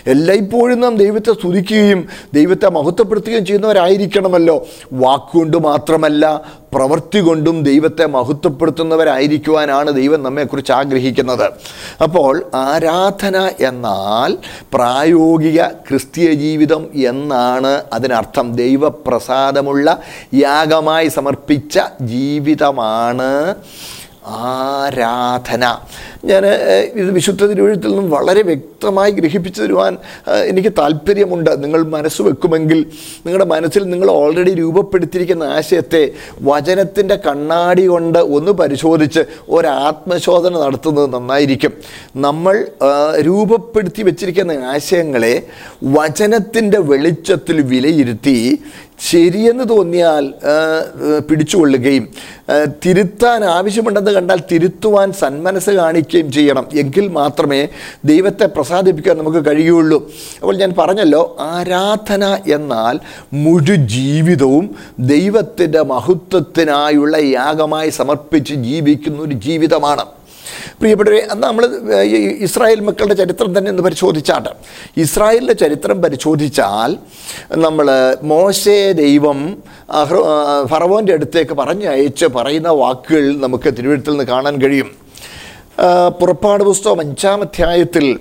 എല്ലായ്പ്പോഴും 0.07 0.81
നാം 0.81 0.97
ദൈവത്തെ 0.97 1.33
സ്തുതിക്കുകയും 1.33 2.09
ദൈവത്തെ 2.35 2.69
മഹത്വപ്പെടുത്തുകയും 2.69 3.47
ചെയ്യുന്നവരായിരിക്കണമല്ലോ. 3.47 4.67
വാക്കുകൊണ്ട് 4.93 5.57
മാത്രമല്ല 5.57 6.43
പ്രവൃത്തി 6.75 7.21
കൊണ്ടും 7.21 7.63
ദൈവത്തെ 7.63 8.07
മഹത്വപ്പെടുത്തുന്നവരായിരിക്കുവാനാണ് 8.07 9.91
ദൈവം 9.93 10.23
നമ്മെക്കുറിച്ച് 10.23 10.73
ആഗ്രഹിക്കുന്നത്. 10.73 11.53
അപ്പോൾ 12.03 12.45
ആരാധന 12.55 13.51
എന്നാൽ 13.61 14.39
പ്രായോഗിക 14.75 15.63
ക്രിസ്തീയ 15.69 16.33
ജീവിതം 16.33 16.91
എന്നാണ് 16.95 17.83
അതിനർത്ഥം. 17.93 18.57
ദൈവപ്രസാദമുള്ള 18.57 19.99
യാഗമായി 20.35 21.09
സമർപ്പിച്ച 21.09 21.79
ജീവിതമാണ് 22.01 23.55
ആരാധന. 24.27 25.65
ഞാൻ 26.31 26.45
ഇത് 27.01 27.11
വിശുദ്ധ 27.17 27.43
തിരുവഴുത്തിൽ 27.51 27.91
നിന്നും 27.91 28.07
വളരെ 28.15 28.43
വ്യക്തമായി 28.49 29.13
ഗ്രഹിപ്പിച്ചു 29.19 29.61
തരുവാൻ 29.63 29.93
എനിക്ക് 30.51 30.71
താല്പര്യമുണ്ട്. 30.79 31.51
നിങ്ങൾ 31.63 31.81
മനസ്സ് 31.97 32.23
വെക്കുമെങ്കിൽ 32.29 32.79
നിങ്ങളുടെ 33.27 33.49
മനസ്സിൽ 33.55 33.83
നിങ്ങൾ 33.93 34.09
ഓൾറെഡി 34.21 34.53
രൂപപ്പെടുത്തിയിരിക്കുന്ന 34.63 35.45
ആശയത്തെ 35.59 36.03
വചനത്തിന്റെ 36.51 37.17
കണ്ണാടി 37.27 37.85
കൊണ്ട് 37.87 38.21
ഒന്ന് 38.39 38.55
പരിശോധിച്ച് 38.63 39.25
ഒരാത്മശോധന 39.49 40.55
നടത്തുന്നത് 40.65 41.09
നന്നായിരിക്കും. 41.15 41.73
നമ്മൾ 42.27 42.57
രൂപപ്പെടുത്തി 43.29 44.03
വെച്ചിരിക്കുന്ന 44.03 44.59
ആശയങ്ങളെ 44.75 45.35
വചനത്തിന്റെ 45.99 46.81
വെളിച്ചത്തിൽ 46.93 47.57
വിലയിരുത്തി 47.73 48.37
ശരിയെന്ന് 49.11 49.65
തോന്നിയാൽ 49.71 50.25
പിടിച്ചുകൊള്ളുകയും 51.29 52.05
തിരുത്താൻ 52.85 53.41
ആവശ്യമുണ്ടെന്ന് 53.57 54.13
കണ്ടാൽ 54.17 54.41
തിരുത്തുവാൻ 54.51 55.09
സന്മനസ് 55.23 55.73
കാണിക്കുകയും 56.17 56.33
ചെയ്യണം. 56.33 56.67
എങ്കിൽ 56.81 57.07
മാത്രമേ 57.21 57.61
ദൈവത്തെ 58.05 58.47
പ്രസാദിപ്പിക്കാൻ 58.57 59.15
നമുക്ക് 59.19 59.41
കഴിയുള്ളൂ. 59.47 59.99
അപ്പോൾ 60.41 60.55
ഞാൻ 60.57 60.73
പറഞ്ഞല്ലോ 60.79 61.23
ആരാധന 61.41 62.25
എന്നാൽ 62.57 62.95
മുഴു 63.45 63.77
ജീവിതവും 63.97 64.67
ദൈവത്തിന്റെ 65.15 65.83
മഹത്വത്തിനായുള്ള 65.93 67.17
യാഗമായി 67.17 67.91
സമർപ്പിച്ച് 68.01 68.55
ജീവിക്കുന്ന 68.69 69.19
ഒരു 69.21 69.35
ജീവിതമാണ്. 69.47 70.07
പ്രിയപ്പെട്ടവരെ 70.81 71.21
അന്ന് 71.31 71.45
നമ്മൾ 71.47 71.65
ഇസ്രായേൽ 72.47 72.81
മക്കളുടെ 72.81 73.15
ചരിത്രം 73.15 73.51
തന്നെ 73.57 73.71
ഒന്ന് 73.71 73.83
പരിശോധിച്ചാട്ട്. 73.83 74.51
ഇസ്രായേലിന്റെ 74.97 75.57
ചരിത്രം 75.63 76.03
പരിശോധിച്ചാൽ 76.03 76.91
നമ്മൾ 77.65 77.87
മോശേ 78.33 78.93
ദൈവം 78.93 79.39
ഫറവോന്റെ 80.71 81.13
അടുത്തേക്ക് 81.13 81.55
പറഞ്ഞയച്ച് 81.61 82.27
പറയുന്ന 82.37 82.69
വാക്കുകൾ 82.83 83.25
നമുക്ക് 83.45 83.69
തിരുവഴുത്തിൽ 83.79 84.11
നിന്ന് 84.11 84.25
കാണാൻ 84.25 84.57
കഴിയും. 84.63 84.91
പുറപ്പാട് 86.21 86.65
പുസ്തകം 86.65 87.01
അഞ്ചാം 87.01 87.41
അധ്യായത്തിൽ 87.41 88.19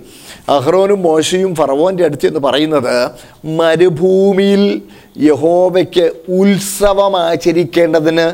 അഹ്റോനും 0.49 1.01
മോശയും 1.01 1.55
ഫറവോന്റെ 1.55 2.03
അടുത്ത് 2.03 2.27
എന്ന് 2.27 2.39
പറയുന്നത് 2.39 3.11
മരുഭൂമിയിൽ 3.45 4.81
യഹോവയ്ക്ക് 5.17 6.11
ഉത്സവം 6.29 7.17
ആചരിക്കേണ്ടതിന് 7.17 8.33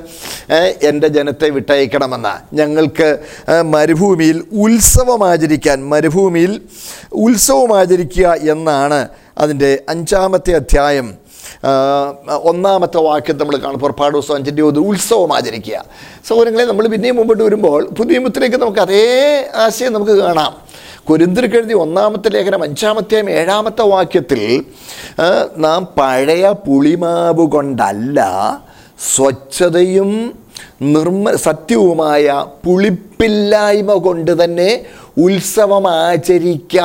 എന്റെ 0.83 1.07
ജനത്തെ 1.07 1.49
വിട്ടയക്കണമെന്ന്. 1.49 2.55
ഞങ്ങൾക്ക് 2.55 3.19
മരുഭൂമിയിൽ 3.61 4.43
ഉത്സവം 4.51 5.29
ആചരിക്കാൻ 5.29 5.89
മരുഭൂമിയിൽ 5.89 6.61
ഉത്സവം 7.13 7.77
ആചരിക്കുക 7.79 8.27
എന്നാണ് 8.27 9.07
അതിന്റെ 9.37 9.83
അഞ്ചാമത്തെ 9.89 10.51
അധ്യായം. 10.51 11.20
ഒന്നാമത്തെ 12.49 12.97
വാക്യം 12.97 13.37
നമ്മൾ 13.37 13.55
കാണും 13.57 13.79
പുറപ്പാട് 13.79 14.13
ദിവസം 14.13 14.35
അഞ്ചിന്റെ 14.35 14.61
ഒരു 14.61 14.79
ഉത്സവം 14.79 15.33
ആചരിക്കുക. 15.33 15.85
സൗകര്യങ്ങളെ 16.27 16.65
നമ്മൾ 16.65 16.87
പിന്നെയും 16.87 17.15
മുമ്പോട്ട് 17.15 17.43
വരുമ്പോൾ 17.43 17.81
പുതിയ 17.99 18.19
മുത്തിലേക്ക് 18.19 18.55
നമുക്ക് 18.55 18.79
അതേ 18.79 19.05
ആശയം 19.55 19.93
നമുക്ക് 19.93 20.11
കാണാം. 20.11 20.53
കുരുന്തിരിക്കെഴുതി 21.09 21.73
ഒന്നാമത്തെ 21.73 22.29
ലേഖനം 22.29 22.63
അഞ്ചാമത്തെയും 22.63 23.29
ഏഴാമത്തെ 23.29 23.81
വാക്യത്തിൽ 23.81 24.41
നാം 25.57 25.87
പഴയ 25.99 26.45
പുളിമാവ് 26.67 27.45
കൊണ്ടല്ല 27.55 28.19
സ്വച്ഛതയും 29.15 30.11
നിർമ്മ 30.93 31.31
സത്യവുമായ 31.47 32.25
പുളിപ്പില്ലായ്മ 32.65 33.93
കൊണ്ട് 33.93 34.43
തന്നെ 34.43 34.71
ഉത്സവം 35.23 35.85
ആചരിക്കുക 35.87 36.83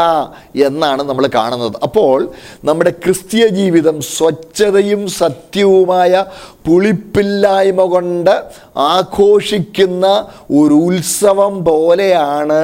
എന്നാണ് 0.66 1.02
നമ്മൾ 1.02 1.25
കാണുന്നത്. 1.35 1.76
അപ്പോൾ 1.83 2.16
നമ്മുടെ 2.64 2.92
ക്രിസ്തീയ 3.04 3.45
ജീവിതം 3.59 3.97
സ്വച്ഛതയും 4.00 5.02
സത്യവുമായ 5.21 6.25
പുളിപ്പില്ലായ്മ 6.66 7.85
കൊണ്ട് 7.95 8.35
ആഘോഷിക്കുന്ന 8.76 10.06
ഒരു 10.61 10.75
ഉത്സവം 10.88 11.64
പോലെയാണ് 11.64 12.62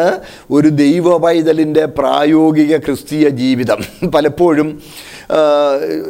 ഒരു 0.50 0.68
ദൈവ 0.82 1.16
പൈതലിന്റെ 1.18 1.86
പ്രായോഗിക 1.98 2.76
ക്രിസ്തീയ 2.76 3.28
ജീവിതം. 3.42 3.82
പലപ്പോഴും 4.14 4.70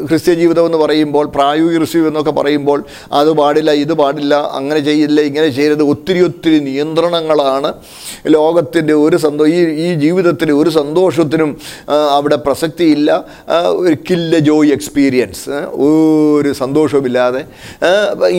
ക്രിസ്ത്യ 0.09 0.35
ജീവിതം 0.35 0.67
എന്ന് 0.67 0.79
പറയുമ്പോൾ 0.79 1.27
പ്രായോഗിക 1.27 1.79
റിസീവ് 1.79 2.07
എന്നൊക്കെ 2.07 2.33
പറയുമ്പോൾ 2.41 2.79
അത് 3.13 3.31
പാടില്ല 3.41 3.71
ഇത് 3.85 3.93
പാടില്ല 3.93 4.35
അങ്ങനെ 4.59 4.81
ചെയ്യില്ല 4.81 5.21
ഇങ്ങനെ 5.21 5.49
ചെയ്യരുത് 5.49 5.85
ഒത്തിരി 5.93 6.21
ഒത്തിരി 6.21 6.59
നിയന്ത്രണങ്ങളാണ് 6.59 7.71
ലോകത്തിന്റെ 8.27 8.95
ഒരു 9.05 9.17
സന്തോ 9.17 9.47
ഈ 9.47 9.61
ഈ 9.87 9.89
ജീവിതത്തിൽ 9.95 10.53
ഒരു 10.53 10.71
സന്തോഷത്തിനും 10.71 11.51
അവിടെ 12.17 12.39
പ്രസക്തിയില്ല. 12.47 13.11
ഒരു 13.83 13.97
കില്ല 14.11 14.39
ജോയ് 14.49 14.73
എക്സ്പീരിയൻസ് 14.73 15.57
ഒരു 15.87 16.53
സന്തോഷവുമില്ലാതെ 16.53 17.43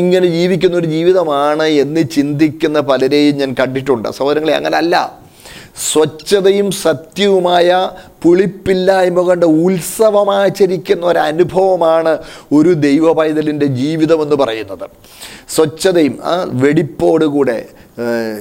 ഇങ്ങനെ 0.01 0.27
ജീവിക്കുന്ന 0.27 0.77
ഒരു 0.77 0.89
ജീവിതമാണ് 0.95 1.67
എന്ന് 1.83 2.01
ചിന്തിക്കുന്ന 2.17 2.79
പലരെയും 2.91 3.37
ഞാൻ 3.37 3.53
കണ്ടിട്ടുണ്ട്. 3.59 4.09
സഹോദരങ്ങളെ 4.19 4.55
അങ്ങനെ 4.61 4.77
അല്ല 4.77 5.22
സ്വച്ഛതയും 5.75 6.71
സത്യവുമായ 6.71 7.89
പുളിപ്പില്ലായ്മ 8.23 9.21
കണ്ട് 9.27 9.45
ഉത്സവമാചരിക്കുന്ന 9.45 11.05
ഒരനുഭവമാണ് 11.05 12.17
ഒരു 12.53 12.73
ദൈവ 12.73 13.13
പൈതലിന്റെ 13.13 13.65
ജീവിതമെന്ന് 13.65 14.35
പറയുന്നത്. 14.35 14.89
സ്വച്ഛതയും 15.49 16.19
ആ 16.23 16.47
വെടിപ്പോടുകൂടെ 16.53 17.69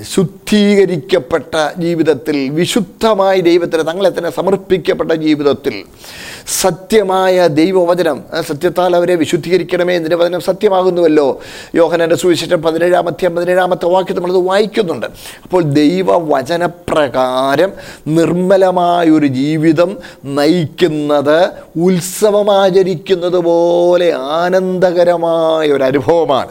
ശുദ്ധീകരിക്കപ്പെട്ട 0.02 1.78
ജീവിതത്തിൽ 1.78 2.48
വിശുദ്ധമായ 2.48 3.40
ദൈവത്തിന് 3.40 3.82
തങ്ങളെ 3.82 4.10
തന്നെ 4.10 4.30
സമർപ്പിക്കപ്പെട്ട 4.30 5.12
ജീവിതത്തിൽ 5.12 5.84
സത്യമായ 6.60 7.46
ദൈവവചനം 7.46 8.24
സത്യത്താൽ 8.40 8.96
അവരെ 8.96 9.14
വിശുദ്ധീകരിക്കണമേ 9.14 9.94
എന്നതിന്റെ 9.94 10.24
വചനം 10.24 10.40
സത്യമാകുന്നുവല്ലോ. 10.40 11.40
യോഹനന്റെ 11.74 12.16
സുവിശേഷം 12.16 12.62
പതിനേഴാമത്തെ 12.62 13.28
പതിനേഴാമത്തെ 13.28 13.86
വാക്യം 13.86 14.16
നമ്മളത് 14.16 14.36
വായിക്കുന്നുണ്ട്. 14.36 15.06
അപ്പോൾ 15.42 15.62
ദൈവവചനപ്രകാരം 15.62 17.72
നിർമ്മലമായൊരു 18.08 19.26
ജീവിതം 19.26 19.96
നയിക്കുന്നത് 20.24 21.50
ഉത്സവമാചരിക്കുന്നത് 21.76 23.32
പോലെ 23.32 24.12
ആനന്ദകരമായ 24.12 25.72
ഒരു 25.72 25.84
അനുഭവമാണ്. 25.84 26.48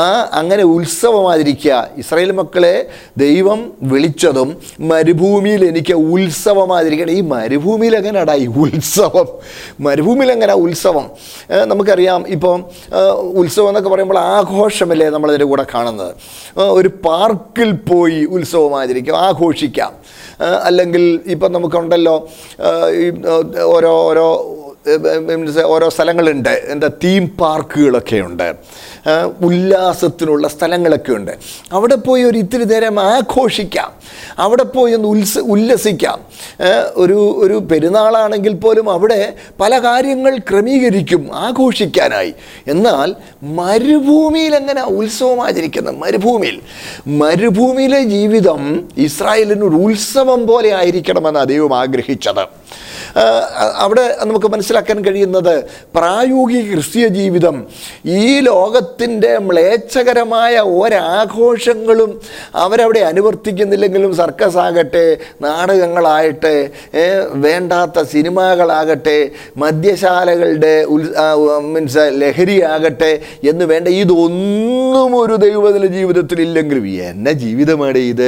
ആ 0.00 0.04
അങ്ങനെ 0.32 0.64
ഉത്സവമായിരിക്കുക 0.74 1.74
ഇസ്രായേൽ 1.98 2.30
മക്കളെ 2.38 2.72
ദൈവം 3.16 3.60
വിളിച്ചതും 3.82 4.48
മരുഭൂമിയിൽ 4.92 5.64
എനിക്ക് 5.64 5.94
ഉത്സവമായിരിക്കണം 6.14 7.12
ഈ 7.18 7.20
മരുഭൂമിയിൽ 7.34 7.94
എങ്ങനെയാടാ 7.96 8.34
ഈ 8.34 8.46
ഉത്സവം? 8.64 9.28
മരുഭൂമിയിൽ 9.80 10.32
എങ്ങനെ 10.32 10.54
ഉത്സവം? 10.54 11.06
നമുക്കറിയാം 11.72 12.24
ഇപ്പം 12.28 12.58
ഉത്സവം 13.42 13.68
എന്നൊക്കെ 13.68 13.90
പറയുമ്പോൾ 13.90 14.18
ആഘോഷമല്ലേ 14.18 15.08
നമ്മളതിന്റെ 15.08 15.48
കൂടെ 15.52 15.66
കാണുന്നത്? 15.74 16.12
ഒരു 16.78 16.90
പാർക്കിൽ 17.06 17.72
പോയി 17.90 18.24
ഉത്സവമായിരിക്കും 18.24 19.16
ആഘോഷിക്കാം. 19.28 19.92
അല്ലെങ്കിൽ 20.68 21.20
ഇപ്പം 21.26 21.52
നമുക്കുണ്ടല്ലോ 21.52 22.16
ഓരോ 23.76 23.92
ഓരോ 24.10 24.26
ഓരോ 25.64 25.88
സ്ഥലങ്ങളുണ്ട്. 25.88 26.48
എന്താ 26.48 26.88
തീം 27.04 27.26
പാർക്കുകളൊക്കെ 27.40 28.16
ഉണ്ട്. 28.16 28.54
ഉല്ലാസത്തിനുള്ള 29.40 30.48
സ്ഥലങ്ങളൊക്കെ 30.48 31.12
ഉണ്ട്. 31.12 31.32
അവിടെ 31.72 31.94
പോയി 31.94 32.22
ഒരു 32.22 32.38
ഇത്തിരി 32.38 32.64
നേരം 32.64 33.00
ആഘോഷിക്കാം. 33.00 33.92
അവിടെ 34.38 34.62
പോയി 34.62 34.92
ഒന്ന് 34.92 35.08
ഉത്സ 35.08 35.38
ഉല്ലസിക്കാം. 35.38 36.18
ഒരു 36.94 37.18
ഒരു 37.44 37.54
പെരുന്നാളാണെങ്കിൽ 37.54 38.54
പോലും 38.54 38.90
അവിടെ 38.90 39.32
പല 39.60 39.78
കാര്യങ്ങൾ 39.78 40.36
ക്രമീകരിക്കും 40.36 41.30
ആഘോഷിക്കാനായി. 41.34 42.34
എന്നാൽ 42.66 43.14
മരുഭൂമിയിൽ 43.42 44.54
എങ്ങനെ 44.54 44.84
ഉത്സവം 44.84 45.46
ആചരിക്കുന്നത് 45.46 45.96
മരുഭൂമിയിൽ. 45.96 46.60
മരുഭൂമിയിലെ 47.06 48.02
ജീവിതം 48.02 48.88
ഇസ്രായേലിന് 48.98 49.64
ഒരു 49.64 49.76
ഉത്സവം 49.76 50.46
പോലെ 50.46 50.70
ആയിരിക്കണമെന്ന് 50.74 51.46
ദൈവം 51.48 51.78
ആഗ്രഹിച്ചത്. 51.78 52.63
അവിടെ 53.80 54.04
നമുക്ക് 54.22 54.48
മനസ്സിലാക്കാൻ 54.50 54.98
കഴിയുന്നത് 55.04 55.54
പ്രായോഗിക 55.96 56.62
ക്രിസ്തീയ 56.70 57.06
ജീവിതം 57.16 57.56
ഈ 58.18 58.28
ലോകത്തിന്റെ 58.46 59.32
മ്ലേച്ഛകരമായ 59.46 60.54
ഒരാഘോഷങ്ങളും 60.78 62.10
അവരവിടെ 62.64 63.00
അനുവർത്തിക്കുന്നില്ലെങ്കിലും 63.10 64.12
സർക്കസ് 64.20 64.58
ആകട്ടെ 64.58 65.04
നാടകങ്ങളാകട്ടെ 65.44 66.54
ഏ, 66.96 67.06
വേണ്ടാത്ത 67.44 67.82
സിനിമകളാകട്ടെ 68.10 69.18
മദ്യശാലകളുടെ 69.64 70.74
ഉൽ 70.92 71.04
മീൻസ് 71.68 71.92
ലഹരിയാകട്ടെ 72.20 73.12
എന്ന് 73.50 73.64
വേണ്ട 73.66 73.88
ഇതൊന്നും 74.00 74.82
ഒരു 75.20 75.36
ദൈവത്തിന്റെ 75.44 75.90
ജീവിതത്തിൽ 75.94 76.38
ഇല്ലെങ്കിലും 76.40 76.72
എന്നെ 77.06 77.32
ജീവിതമാണ് 77.40 77.82
ഇത് 78.10 78.26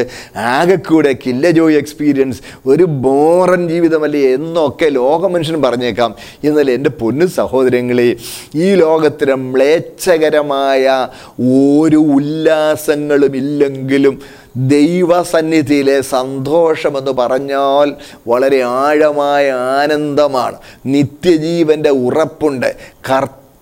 ആകെക്കൂടെ 0.52 1.12
കില്ല 1.22 1.46
ജോയ് 1.56 1.78
എക്സ്പീരിയൻസ് 1.78 2.40
ഒരു 2.66 2.84
ബോറൻ 3.04 3.62
ജീവിതമല്ലേ 3.68 4.22
എന്നൊക്കെ 4.36 4.88
ലോകമനുഷ്യൻ 4.88 5.62
പറഞ്ഞേക്കാം. 5.62 6.14
എന്നാൽ 6.44 6.70
എന്റെ 6.70 6.90
പൊന്നു 6.90 7.26
സഹോദരങ്ങളെ 7.26 8.16
ഈ 8.54 8.74
ലോകത്തിന് 8.74 9.34
മ്ലേച്ഛകരമായ 9.34 11.08
ഒരു 11.38 11.96
ഉല്ലാസങ്ങളും 11.96 13.36
ഇല്ലെങ്കിലും 13.36 14.14
ദൈവസന്നിധിയിലെ 14.56 16.00
സന്തോഷമെന്ന് 16.00 17.10
പറഞ്ഞാൽ 17.10 17.88
വളരെ 18.28 18.60
ആഴമായ 18.60 19.50
ആനന്ദമാണ്. 19.52 20.56
നിത്യജീവന്റെ 20.86 21.90
ഉറപ്പുണ്ട്. 21.90 22.70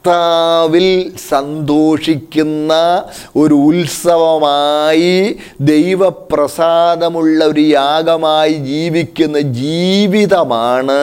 കർത്താവിൽ 0.07 0.87
സന്തോഷിക്കുന്ന 1.29 2.73
ഒരു 3.37 3.57
ഉത്സവമായി 3.69 5.15
ദൈവപ്രസാദമുള്ള 5.69 7.39
ഒരു 7.45 7.65
യാഗമായി 7.73 8.57
ജീവിക്കുന്ന 8.65 9.41
ജീവിതമാണ് 9.61 11.01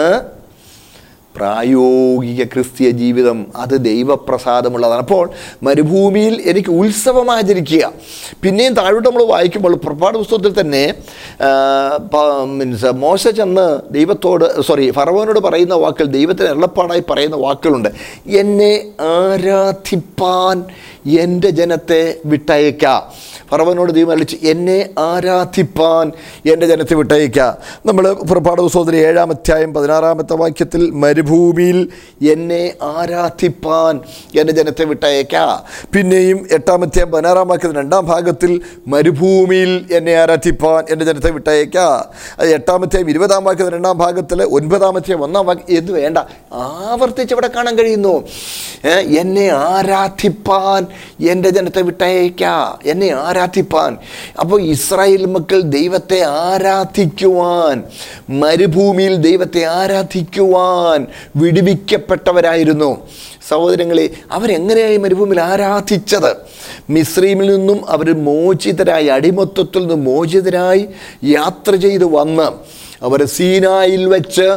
പ്രായോഗിക 1.36 2.44
ക്രിസ്തീയ 2.44 2.90
ജീവിതം 3.02 3.46
അത് 3.56 3.76
ദൈവപ്രസാദമുള്ളതാണ്. 3.86 5.02
അപ്പോൾ 5.02 5.30
മരുഭൂമിയിൽ 5.64 6.34
എനിക്ക് 6.46 6.70
ഉത്സവം 6.70 7.32
ആചരിക്കുക. 7.32 7.92
പിന്നെയും 8.44 8.74
താഴോട്ട് 8.74 9.08
നമ്മൾ 9.10 9.24
വായിക്കുമ്പോൾ 9.24 9.76
പുറപ്പാട് 9.76 10.18
പുസ്തകത്തിൽ 10.18 10.54
തന്നെ 10.60 10.84
മീൻസ് 12.58 12.92
മോശ 13.06 13.28
ചെന്ന് 13.28 13.68
ദൈവത്തോട് 13.94 14.62
സോറി 14.62 14.92
ഫറവോനോട് 14.92 15.40
പറയുന്ന 15.40 15.74
വാക്കുകൾ 15.74 16.12
ദൈവത്തിന് 16.18 16.48
എളപ്പാടായി 16.48 17.04
പറയുന്ന 17.10 17.36
വാക്കുകളുണ്ട്. 17.36 17.90
എന്നെ 18.42 18.74
ആരാധിപ്പാൻ 19.02 20.58
എന്റെ 21.08 21.50
ജനത്തെ 21.50 22.18
വിട്ടയക്ക 22.26 23.02
പറവനോട് 23.52 23.96
തീരുമാനിച്ച് 23.96 24.38
എന്നെ 24.44 24.90
ആരാധിപ്പാൻ 25.00 26.12
എന്റെ 26.52 26.66
ജനത്തെ 26.66 26.94
വിട്ടയക്ക 26.94 27.40
നമ്മൾ 27.86 28.14
പുറപ്പാട് 28.14 28.68
സഹോദരി 28.68 28.98
ഏഴാം 28.98 29.30
അധ്യായം 29.30 29.74
പതിനാറാമത്തെ 29.74 30.34
വാക്യത്തിൽ 30.34 30.92
മരു 30.92 31.22
മരുഭൂമിയിൽ 31.22 31.90
എന്നെ 32.32 32.74
ആരാധിപ്പാൻ 32.82 34.00
എന്റെ 34.40 34.54
ജനത്തെ 34.54 34.86
വിട്ടയക്ക 34.86 35.36
പിന്നെയും 35.96 36.48
എട്ടാം 36.52 36.82
അധ്യായം 36.82 37.12
പതിനാറാം 37.12 37.48
വാക്യത്തിൽ 37.48 37.78
രണ്ടാം 37.78 38.06
ഭാഗത്തിൽ 38.06 38.62
മരുഭൂമിയിൽ 38.88 39.86
എന്നെ 39.92 40.14
ആരാധിപ്പാൻ 40.14 40.84
എന്റെ 40.90 41.06
ജനത്തെ 41.06 41.32
വിട്ടയക്ക 41.32 41.78
അത് 42.40 42.54
എട്ടാമത്തെ 42.54 43.00
ഇരുപതാം 43.10 43.44
വാക്യത്തിൽ 43.44 43.74
രണ്ടാം 43.74 43.98
ഭാഗത്തിൽ 43.98 44.44
ഒൻപതാമത്തെ 44.44 45.14
ഒന്നാം 45.14 45.46
വാക്യം. 45.46 45.78
ഇത് 45.78 45.92
വേണ്ട? 45.92 46.18
ആവർത്തിച്ച് 46.54 47.34
ഇവിടെ 47.34 47.48
കാണാൻ 47.48 47.76
കഴിയുന്നു. 47.76 48.28
എന്നെ 48.90 49.50
ആരാധിപ്പാൻ 49.50 50.88
എന്റെ 51.28 51.50
ജനത്തെ 51.50 51.82
വിട്ടയക്ക 51.82 52.44
എന്നെ 52.86 53.14
ആരാധിപ്പാൻ. 53.14 53.98
അപ്പോൾ 54.40 54.62
ഇസ്രായേൽ 54.62 55.26
മക്കൾ 55.26 55.62
ദൈവത്തെ 55.62 56.22
ആരാധിക്കുവാൻ 56.22 57.84
മരുഭൂമിയിൽ 58.30 59.16
ദൈവത്തെ 59.16 59.64
ആരാധിക്കുവാൻ 59.64 61.08
വിടുവിക്കപ്പെട്ടവരായിരുന്നു. 61.36 63.08
സഹോദരങ്ങളെ 63.48 64.10
അവരെങ്ങനെയായി 64.32 64.98
മരുഭൂമിയിൽ 64.98 65.42
ആരാധിച്ചത്? 65.42 66.36
മിശ്രീമിൽ 66.90 67.56
നിന്നും 67.56 67.90
അവർ 67.90 68.24
മോചിതരായി 68.24 69.08
അടിമത്വത്തിൽ 69.08 69.80
നിന്നും 69.80 70.04
മോചിതരായി 70.04 70.88
യാത്ര 71.24 71.76
ചെയ്ത് 71.76 72.06
വന്ന് 72.06 72.82
അവർ 73.06 73.22
സീനായിൽ 73.26 74.06
വെച്ച് 74.06 74.48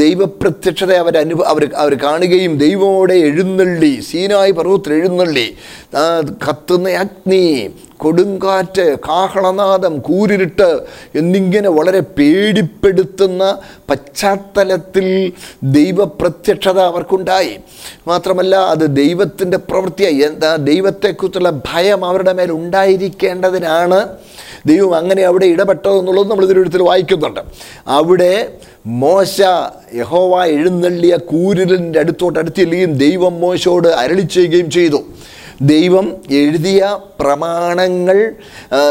ദൈവപ്രത്യക്ഷത 0.00 0.92
അവർ 1.02 1.18
അനുഭവ 1.18 1.46
അവർ 1.52 1.64
അവർ 1.82 1.94
കാണുകയും 2.04 2.52
ദൈവമോടെ 2.58 3.16
എഴുന്നള്ളി 3.28 3.92
സീനായി 4.10 4.50
പർവത്തിൽ 4.50 4.92
എഴുന്നള്ളി. 4.92 5.46
കത്തുന്ന 6.44 6.88
അഗ്നി 7.04 7.44
കൊടുങ്കാറ്റ് 8.02 8.84
കാഹളനാദം 9.08 9.94
കൂരിരുട്ട് 9.98 10.68
എന്നിങ്ങനെ 11.14 11.68
വളരെ 11.68 12.00
പേടിപ്പെടുത്തുന്ന 12.18 13.42
പശ്ചാത്തലത്തിൽ 13.90 15.06
ദൈവപ്രത്യക്ഷത 15.78 16.78
അവർക്കുണ്ടായി. 16.90 17.52
മാത്രമല്ല 18.08 18.56
അത് 18.74 18.84
ദൈവത്തിന്റെ 19.02 19.58
പ്രവൃത്തിയായി. 19.68 20.20
എന്താ 20.30 20.56
ദൈവത്തെക്കുറിച്ചുള്ള 20.70 21.50
ഭയം 21.68 22.04
അവരുടെ 22.04 22.32
മേൽ 22.32 22.52
ഉണ്ടായിരിക്കേണ്ടതിനാണ് 22.52 24.00
ദൈവം 24.66 24.94
അങ്ങനെ 24.94 25.22
അവിടെ 25.22 25.46
ഇടപെട്ടോ 25.46 25.98
എന്നുള്ളത് 25.98 26.30
നമ്മൾ 26.30 26.44
ഇതിനൊരുത്തിൽ 26.44 26.82
വായിക്കുന്നുണ്ട്. 26.82 27.40
അവിടെ 27.88 28.52
മോശ 28.86 29.40
യഹോവ 29.94 30.44
എഴുന്നള്ളിയ 30.44 31.16
കൂരിലിന്റെ 31.16 31.98
അടുത്തോട്ട് 31.98 32.38
അടുത്തില്ലുകയും 32.38 32.92
ദൈവം 32.92 33.40
മോശയോട് 33.40 33.88
അരളി 33.88 34.20
ചെയ്യുകയും 34.20 34.70
ചെയ്തു. 34.70 35.04
ദൈവം 35.62 36.16
എഴുതിയ 36.30 36.98
പ്രമാണങ്ങൾ 37.20 38.34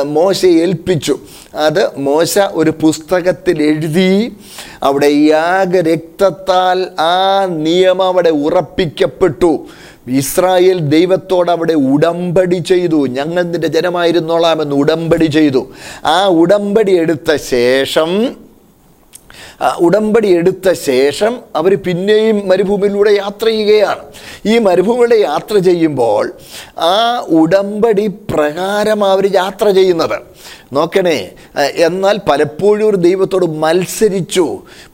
മോശ 0.03 0.45
ഏൽപ്പിച്ചു. 0.45 1.19
അത് 1.55 1.99
മോശ 1.99 2.39
ഒരു 2.39 2.73
പുസ്തകത്തിൽ 2.81 3.63
എഴുതി 3.63 4.37
അവിടെ 4.83 5.07
യാഗരക്തത്താൽ 5.07 6.87
ആ 6.99 7.45
നിയമം 7.45 8.03
അവിടെ 8.03 8.29
ഉറപ്പിക്കപ്പെട്ടു. 8.29 9.65
ഇസ്രായേൽ 10.07 10.79
ദൈവത്തോട് 10.79 11.51
അവിടെ 11.51 11.73
ഉടമ്പടി 11.73 12.55
ചെയ്തു. 12.55 13.07
ഞങ്ങൾ 13.07 13.43
നിന്റെ 13.43 13.67
ജനമായിരുന്നോളാമെന്ന് 13.67 14.75
ഉടമ്പടി 14.75 15.25
ചെയ്തു. 15.25 15.67
ആ 16.05 16.27
ഉടമ്പടി 16.27 16.91
എടുത്ത 16.91 17.35
ശേഷം 17.35 18.35
ഉടമ്പടി 19.79 20.27
എടുത്ത 20.27 20.71
ശേഷം 20.71 21.39
അവർ 21.55 21.77
പിന്നെയും 21.77 22.47
മരുഭൂമിയിലൂടെ 22.47 23.11
യാത്ര 23.11 23.45
ചെയ്യുകയാണ്. 23.45 23.99
ഈ 24.45 24.59
മരുഭൂമിയുടെ 24.59 25.15
യാത്ര 25.15 25.57
ചെയ്യുമ്പോൾ 25.57 26.33
ആ 26.79 27.25
ഉടമ്പടി 27.29 28.07
പ്രകാരം 28.07 29.03
അവർ 29.03 29.33
യാത്ര 29.33 29.69
ചെയ്യുന്നത്. 29.69 30.21
നോക്കണേ 30.73 31.17
എന്നാൽ 31.87 32.15
പലപ്പോഴും 32.29 32.85
ഒരു 32.89 32.97
ദൈവത്തോട് 33.07 33.45
മത്സരിച്ചു. 33.63 34.45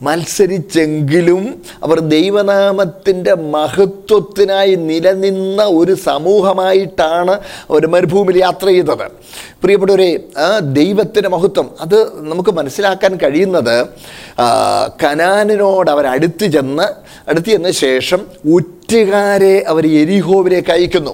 മത്സരിച്ചെങ്കിലും 0.08 1.42
അവർ 1.84 1.98
ദൈവനാമത്തിന്റെ 2.16 3.34
മഹത്വത്തിനായി 3.56 4.76
നിലനിന്ന 4.90 5.62
ഒരു 5.80 5.94
സമൂഹമായിട്ടാണ് 6.08 7.36
അവർ 7.70 7.84
മരുഭൂമിയിൽ 7.96 8.38
യാത്ര 8.44 8.68
ചെയ്തത്. 8.68 9.08
പ്രിയപ്പെട്ടവരെ 9.64 10.10
ആ 10.38 10.50
ദൈവത്തിന്റെ 10.82 11.30
മഹത്വം 11.36 11.68
അത് 11.82 11.98
നമുക്ക് 12.30 12.52
മനസ്സിലാക്കാൻ 12.60 13.14
കഴിയുന്നത് 13.24 13.76
കനാനിനോട് 15.04 15.90
അവർ 15.96 16.06
അടുത്ത് 16.08 16.46
ചെന്ന് 16.56 16.88
അടുത്ത് 17.30 17.50
ചെന്ന 17.56 17.72
ശേഷം 17.86 18.22
ഉറ്റുകാരെ 18.56 19.56
അവർ 19.72 19.84
എരിഹോവിലേക്ക് 20.02 20.72
അയക്കുന്നു. 20.72 21.14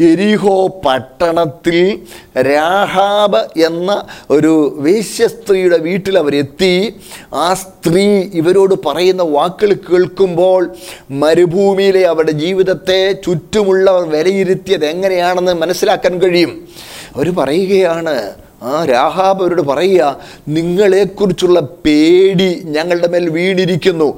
എരിഹോ 0.00 0.82
പട്ടണത്തിൽ 0.86 2.00
രാഹാബ് 2.42 3.60
എന്ന 3.60 4.06
ഒരു 4.30 4.76
വേശ്യസ്ത്രീയുടെ 4.78 5.76
വീട്ടിൽ 5.76 6.18
അവരെത്തി. 6.18 6.94
ആ 7.34 7.54
സ്ത്രീ 7.54 8.22
ഇവരോട് 8.34 8.74
പറയുന്ന 8.86 9.22
വാക്കുകൾ 9.22 9.72
കേൾക്കുമ്പോൾ 9.72 10.74
മരുഭൂമിയിലെ 11.10 12.02
അവരുടെ 12.02 12.32
ജീവിതത്തെ 12.32 13.12
ചുറ്റുമുള്ളവർ 13.12 14.10
വിലയിരുത്തിയത് 14.10 14.84
എങ്ങനെയാണെന്ന് 14.84 15.52
മനസ്സിലാക്കാൻ 15.52 16.18
കഴിയും. 16.18 16.68
അവർ 17.16 17.30
പറയുകയാണ് 17.30 18.32
ആ 18.62 18.84
രാഹാബ് 18.84 19.40
അവരോട് 19.42 19.62
പറയുക 19.62 20.18
നിങ്ങളെക്കുറിച്ചുള്ള 20.48 21.60
പേടി 21.60 22.62
ഞങ്ങളുടെ 22.64 23.08
മേൽ 23.08 23.28
വീണിരിക്കുന്നു. 23.28 24.08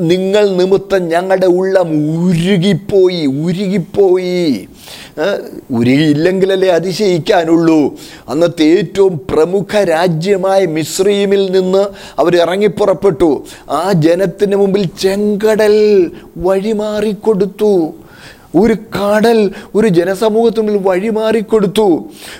നിങ്ങൾ 0.00 0.44
നിമിത്തം 0.50 1.08
ഞങ്ങളുടെ 1.08 1.46
ഉള്ളം 1.46 1.88
ഉരുകിപ്പോയി 2.24 3.26
ഉരുകിപ്പോയി. 3.26 4.68
ഉരുകിയില്ലെങ്കിലല്ലേ 5.70 6.68
അതിശയിക്കാനുള്ളൂ. 6.68 7.80
അന്നത്തെ 8.28 8.62
ഏറ്റവും 8.62 9.20
പ്രമുഖ 9.30 9.84
രാജ്യമായ 9.84 10.66
മിശ്രീമിൽ 10.66 11.50
നിന്ന് 11.50 11.84
അവർ 12.18 12.36
ഇറങ്ങിപ്പുറപ്പെട്ടു. 12.36 13.30
ആ 13.70 13.92
ജനത്തിന് 13.92 14.56
മുമ്പിൽ 14.56 14.88
ചെങ്കടൽ 15.00 15.76
വഴിമാറിക്കൊടുത്തു. 16.36 17.72
ഒരു 18.58 18.74
കടൽ 18.96 19.38
ഒരു 19.74 19.88
ജനസമൂഹത്തിനുള്ളിൽ 19.98 20.82
വഴിമാറിക്കൊടുത്തു. 20.88 21.86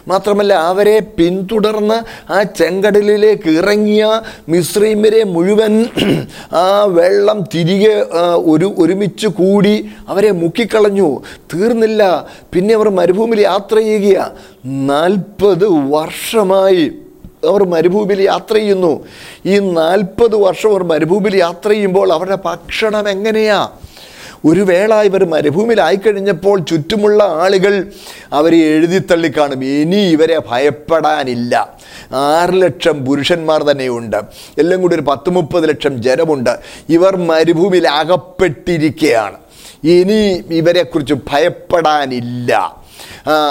മാത്രമല്ല 0.09 0.53
അവരെ 0.71 0.99
പിന്തുടർന്ന് 1.19 1.99
ആ 2.33 2.39
ചെങ്കടലിലേക്ക് 2.43 3.49
ഇറങ്ങിയ 3.61 4.05
മിശ്രീമരെ 4.49 5.23
മുഴുവൻ 5.35 5.75
ആ 6.63 6.67
വെള്ളം 6.99 7.41
തിരികെ 7.55 7.97
ഒരു 8.53 8.75
ഒരുമിച്ച് 8.79 9.29
കൂടി 9.41 9.75
അവരെ 10.09 10.33
മുക്കിക്കളഞ്ഞു. 10.43 11.11
തീർന്നില്ല. 11.53 12.03
പിന്നെ 12.55 12.75
അവർ 12.75 12.89
മരുഭൂമിയിൽ 13.01 13.41
യാത്ര 13.41 13.77
ചെയ്യുകയാണ് 13.77 14.35
നാൽപ്പത് 14.91 15.67
വർഷമായി 15.97 16.85
അവർ 17.51 17.63
മരുഭൂമിയിൽ 17.75 18.21
യാത്ര 18.23 18.55
ചെയ്യുന്നു. 18.55 18.93
ഈ 19.53 19.55
നാൽപ്പത് 19.59 20.37
വർഷം 20.47 20.71
അവർ 20.73 20.83
മരുഭൂമിയിൽ 20.95 21.37
യാത്ര 21.37 21.69
ചെയ്യുമ്പോൾ 21.75 22.09
അവരുടെ 22.17 22.39
ഭക്ഷണം 22.49 23.07
എങ്ങനെയാ? 23.15 23.61
ഒരു 24.45 24.61
വേള 24.61 25.03
ഇവർ 25.03 25.25
മരുഭൂമിയിലായിക്കഴിഞ്ഞപ്പോൾ 25.25 26.59
ചുറ്റുമുള്ള 26.61 27.25
ആളുകൾ 27.25 27.87
അവരെ 28.33 28.57
എഴുതിത്തള്ളിക്കാണും 28.57 29.65
ഇനി 29.65 29.97
ഇവരെ 29.97 30.41
ഭയപ്പെടാനില്ല. 30.51 31.77
ആറ് 32.13 32.63
ലക്ഷം 32.63 33.05
പുരുഷന്മാർ 33.05 33.63
തന്നെയുണ്ട്. 33.63 34.17
എല്ലാം 34.59 34.83
കൂടി 34.83 34.95
ഒരു 34.95 35.03
പത്ത് 35.03 35.31
മുപ്പത് 35.31 35.69
ലക്ഷം 35.69 36.03
ജനമുണ്ട്. 36.03 36.59
ഇവർ 36.89 37.17
മരുഭൂമിയിൽ 37.17 37.89
അകപ്പെട്ടിരിക്കുകയാണ് 37.89 39.37
ഇനി 39.85 40.45
ഇവരെക്കുറിച്ച് 40.51 41.15
ഭയപ്പെടാനില്ല. 41.15 42.81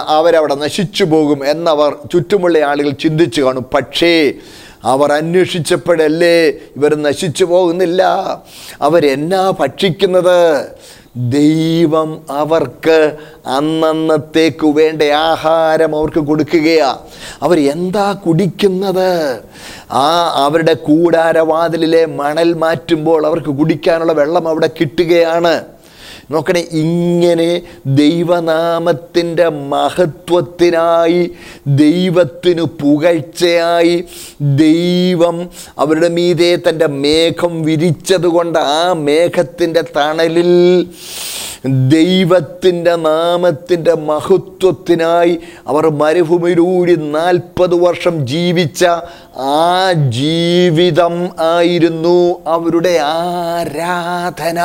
അവരവിടെ 0.07 0.55
നശിച്ചു 0.55 1.03
പോകും 1.03 1.49
എന്നവർ 1.49 1.95
ചുറ്റുമുള്ള 2.13 2.57
ആളുകൾ 2.57 2.89
ചിന്തിച്ചു 2.89 3.41
കാണും. 3.41 3.65
പക്ഷേ 3.73 4.33
അവർ 4.83 5.11
അന്വേഷിച്ചപ്പോഴല്ലേ 5.11 6.47
ഇവർ 6.47 6.95
നശിച്ചു 6.95 7.45
പോകുന്നില്ല. 7.45 8.03
അവരെന്നാ 8.81 9.53
ഭക്ഷിക്കുന്നത്? 9.59 10.67
ദൈവം 11.17 12.25
അവർക്ക് 12.29 13.17
അന്നന്നത്തേക്ക് 13.47 14.67
വേണ്ട 14.67 15.01
ആഹാരം 15.01 15.95
അവർക്ക് 15.95 16.19
കൊടുക്കുകയാ. 16.19 16.97
അവർ 17.41 17.69
എന്താ 17.69 18.13
കുടിക്കുന്നത്? 18.13 19.39
ആ 19.91 20.33
അവരുടെ 20.35 20.73
കൂടാരവാതിലിലെ 20.73 22.05
മണൽ 22.05 22.53
മാറ്റുമ്പോൾ 22.53 23.25
അവർക്ക് 23.27 23.57
കുടിക്കാനുള്ള 23.57 24.13
വെള്ളം 24.13 24.47
അവിടെ 24.47 24.69
കിട്ടുകയാണ്. 24.81 25.63
നോക്കണേ 26.29 26.61
ഇങ്ങനെ 26.81 27.49
ദൈവനാമത്തിന്റെ 27.99 29.47
മഹത്വത്തിനായി 29.71 31.21
ദൈവത്തിനു 31.79 32.65
പുകഴ്ചയായി 32.81 33.95
ദൈവം 34.61 35.37
അവരുടെ 35.77 36.09
മീതെ 36.09 36.51
തന്റെ 36.67 36.87
മേഘം 37.03 37.55
വിരിച്ചതുകൊണ്ട് 37.63 38.59
ആ 38.73 38.81
മേഘത്തിന്റെ 39.05 39.83
തണലിൽ 39.97 40.51
ദൈവത്തിന്റെ 41.89 42.93
നാമത്തിന്റെ 43.05 43.93
മഹത്വത്തിനായി 44.09 45.33
അവർ 45.67 45.85
മരുഭൂമിയിലൂടി 46.01 46.95
നാൽപ്പത് 47.15 47.75
വർഷം 47.81 48.15
ജീവിച്ച 48.25 48.83
ആ 49.55 49.65
ജീവിതം 50.19 51.15
ആയിരുന്നു 51.49 52.17
അവരുടെ 52.47 52.95
ആരാധന. 53.09 54.59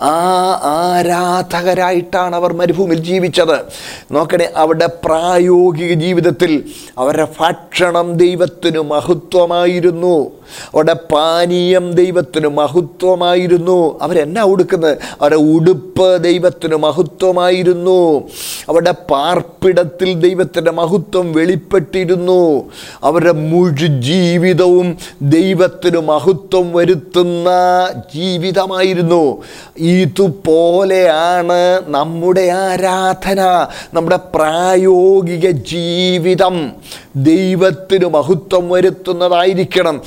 ആ 0.00 0.16
ആരാധകരായിട്ടാണ് 0.64 2.36
അവർ 2.36 2.52
മരുഭൂമിയിൽ 2.52 3.02
ജീവിച്ചത്. 3.02 3.60
നോക്കണേ 4.12 4.48
അവരുടെ 4.56 4.86
പ്രായോഗിക 4.86 5.92
ജീവിതത്തിൽ 5.92 6.64
അവരുടെ 6.98 7.26
ഭക്ഷണം 7.40 8.16
ദൈവത്തിനു 8.16 8.80
മഹത്വമായിരുന്നു. 8.80 10.30
അവരുടെ 10.74 10.92
പാനീയം 10.92 11.92
ദൈവത്തിന് 11.92 12.48
മഹത്വമായിരുന്നു. 12.48 13.98
അവരെന്നാ 14.02 14.42
ഉടുക്കുന്നത് 14.42 14.98
അവരുടെ 15.20 15.36
ഉടുപ്പ് 15.36 16.24
ദൈവത്തിന് 16.24 16.76
മഹത്വമായിരുന്നു. 16.76 18.28
അവരുടെ 18.68 18.90
പാർപ്പിടത്തിൽ 18.90 20.20
ദൈവത്തിന്റെ 20.20 20.70
മഹത്വം 20.70 21.32
വെളിപ്പെട്ടിരുന്നു. 21.32 22.70
അവരുടെ 23.02 23.32
മുഴു 23.32 23.86
ജീവിതവും 23.86 24.98
ദൈവത്തിന് 25.22 25.98
മഹത്വം 25.98 26.72
വരുത്തുന്ന 26.72 27.48
ജീവിതമായിരുന്നു. 28.14 29.42
ഇതുപോലെയാണ് 29.78 31.82
നമ്മുടെ 31.86 32.40
ആരാധന 32.40 33.66
നമ്മുടെ 33.94 34.16
പ്രായോഗിക 34.16 35.50
ജീവിതം. 35.50 36.72
ദൈവത്തിന് 37.16 38.06
മഹത്വം 38.06 38.70
വരുത്തുന്നതായിരിക്കണം. 38.70 40.00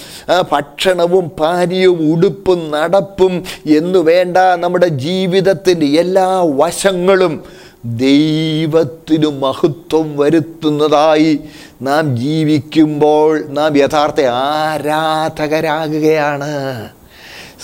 ഭക്ഷണവും 0.52 1.30
പാനീയവും 1.30 2.14
ഉടുപ്പും 2.14 2.72
നടപ്പും 2.72 3.44
എന്നു 3.66 4.00
വേണ്ട 4.00 4.38
നമ്മുടെ 4.38 4.88
ജീവിതത്തിന്റെ 4.88 5.86
എല്ലാ 5.86 6.42
വശങ്ങളും 6.42 7.44
ദൈവത്തിനു 7.86 9.28
മഹത്വം 9.28 10.18
വരുത്തുന്നതായി 10.18 11.40
നാം 11.82 12.18
ജീവിക്കുമ്പോൾ 12.18 13.46
നാം 13.50 13.78
യഥാർത്ഥ 13.78 14.22
ആരാധകരാകുകയാണ്. 14.22 15.70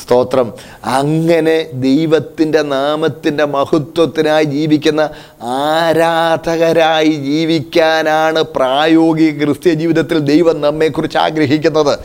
സ്തോത്രം. 0.04 0.54
അങ്ങനെ 0.86 1.66
ദൈവത്തിന്റെ 1.74 2.62
നാമത്തിന്റെ 2.62 3.46
മഹത്വത്തിനായി 3.46 4.44
ജീവിക്കുന്ന 4.44 5.10
ആരാധകരായി 5.42 7.12
ജീവിക്കാനാണ് 7.12 8.44
പ്രായോഗിക 8.44 9.44
ക്രിസ്ത്യ 9.44 9.74
ജീവിതത്തിൽ 9.74 10.20
ദൈവം 10.20 10.62
നമ്മെക്കുറിച്ച് 10.62 11.18
ആഗ്രഹിക്കുന്നത്. 11.18 12.00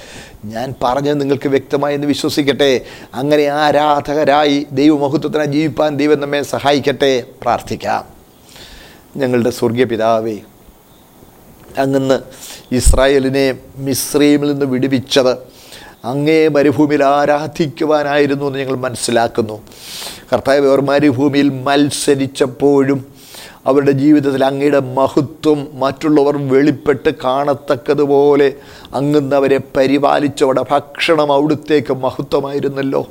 ഞാൻ 0.45 0.75
പറഞ്ഞത് 0.83 1.21
നിങ്ങൾക്ക് 1.21 1.49
വ്യക്തമായി 1.49 1.95
എന്ന് 1.95 2.07
വിശ്വസിക്കട്ടെ. 2.07 2.81
അങ്ങനെ 3.15 3.45
ആരാധകരായി 3.45 4.67
ദൈവമഹത്വത്തിനായി 4.73 5.47
ജീവിപ്പാൻ 5.47 5.97
ദൈവം 5.97 6.21
നമ്മെ 6.21 6.43
സഹായിക്കട്ടെ 6.43 7.25
പ്രാർത്ഥിക്കാം. 7.43 8.05
ഞങ്ങളുടെ 9.17 9.51
സ്വർഗീയ 9.51 9.85
പിതാവേ 9.85 10.39
അങ്ങന്ന് 11.79 12.21
ഇസ്രായേലിനെ 12.75 13.59
മിശ്രീമിൽ 13.77 14.51
നിന്ന് 14.51 14.67
വിടുവിച്ചത് 14.67 15.39
അങ്ങേ 16.05 16.49
മരുഭൂമിയിൽ 16.49 17.05
ആരാധിക്കുവാനായിരുന്നു 17.05 18.47
എന്ന് 18.47 18.59
ഞങ്ങൾ 18.59 18.77
മനസ്സിലാക്കുന്നു. 18.77 19.63
കർത്താവ് 20.33 20.69
അവർ 20.69 20.81
മരുഭൂമിയിൽ 20.81 21.49
മത്സരിച്ചപ്പോഴും 21.49 23.19
അവരുടെ 23.67 23.91
ജീവിതത്തിൽ 23.91 24.45
അങ്ങയുടെ 24.45 24.81
മഹത്വം 24.81 25.69
മറ്റുള്ളവർ 25.73 26.49
വെളിപ്പെട്ട് 26.49 27.11
കാണത്തക്കതുപോലെ 27.25 28.53
അങ്ങന്ന് 28.95 29.37
അവരെ 29.37 29.61
പരിപാലിച്ചവരുടെ 29.77 30.65
ഭക്ഷണം 30.71 31.33
അവിടുത്തേക്ക് 31.33 31.95
മഹത്വമായിരുന്നല്ലോ. 31.95 33.09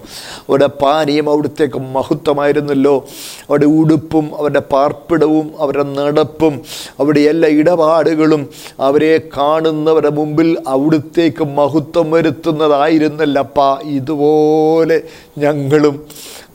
അവിടെ 0.49 0.65
പാനീയം 0.65 1.29
അവിടുത്തേക്ക് 1.29 1.79
മഹത്വമായിരുന്നല്ലോ. 1.79 3.05
അവിടെ 3.49 3.65
ഉടുപ്പും 3.65 4.31
അവരുടെ 4.39 4.59
പാർപ്പിടവും 4.59 5.53
അവരുടെ 5.59 5.83
നടപ്പും 5.83 6.61
അവിടെ 6.99 7.19
എല്ലാ 7.19 7.49
ഇടപാടുകളും 7.49 8.49
അവരെ 8.79 9.21
കാണുന്നവരുടെ 9.37 10.09
മുമ്പിൽ 10.09 10.57
അവിടുത്തേക്ക് 10.67 11.43
മഹത്വം 11.43 12.11
വരുത്തുന്നതായിരുന്നല്ലപ്പ. 12.11 13.59
ഇതുപോലെ 13.83 15.01
ഞങ്ങളും 15.37 16.05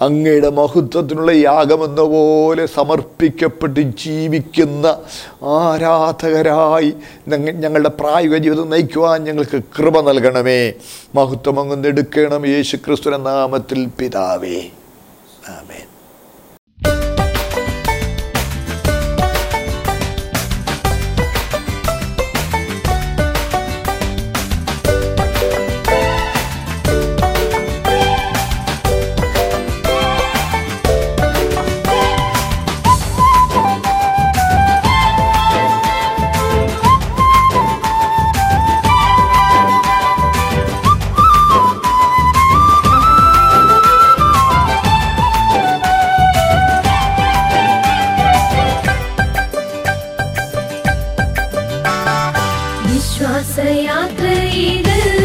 അങ്ങയുടെ 0.02 0.48
മഹത്വത്തിനുള്ള 0.48 1.30
യാഗമെന്ന 1.30 2.00
പോലെ 2.00 2.66
സമർപ്പിക്കപ്പെട്ട് 2.66 3.80
ജീവിക്കുന്ന 3.80 4.98
ആരാധകരായി 5.44 6.94
ഞങ്ങ- 7.28 7.55
ഞങ്ങളുടെ 7.55 7.88
പ്രായോഗിക 7.88 8.37
ജീവിതം 8.37 8.70
നയിക്കുവാൻ 8.70 9.24
ഞങ്ങൾക്ക് 9.24 9.62
കൃപ 9.78 10.00
നൽകണമേ. 10.00 10.72
മഹത്വം 11.14 11.61
അങ്ങ് 11.61 11.87
എടുക്കണം 11.87 12.46
യേശു 12.46 12.76
ക്രിസ്തുവിന്റെ 12.76 13.31
നാമത്തിൽ 13.31 13.87
പിതാവേ. 13.87 14.61
ആമേൻ. 15.48 15.91
ஆசையாற்ற 53.44 54.24
இது 54.62 55.21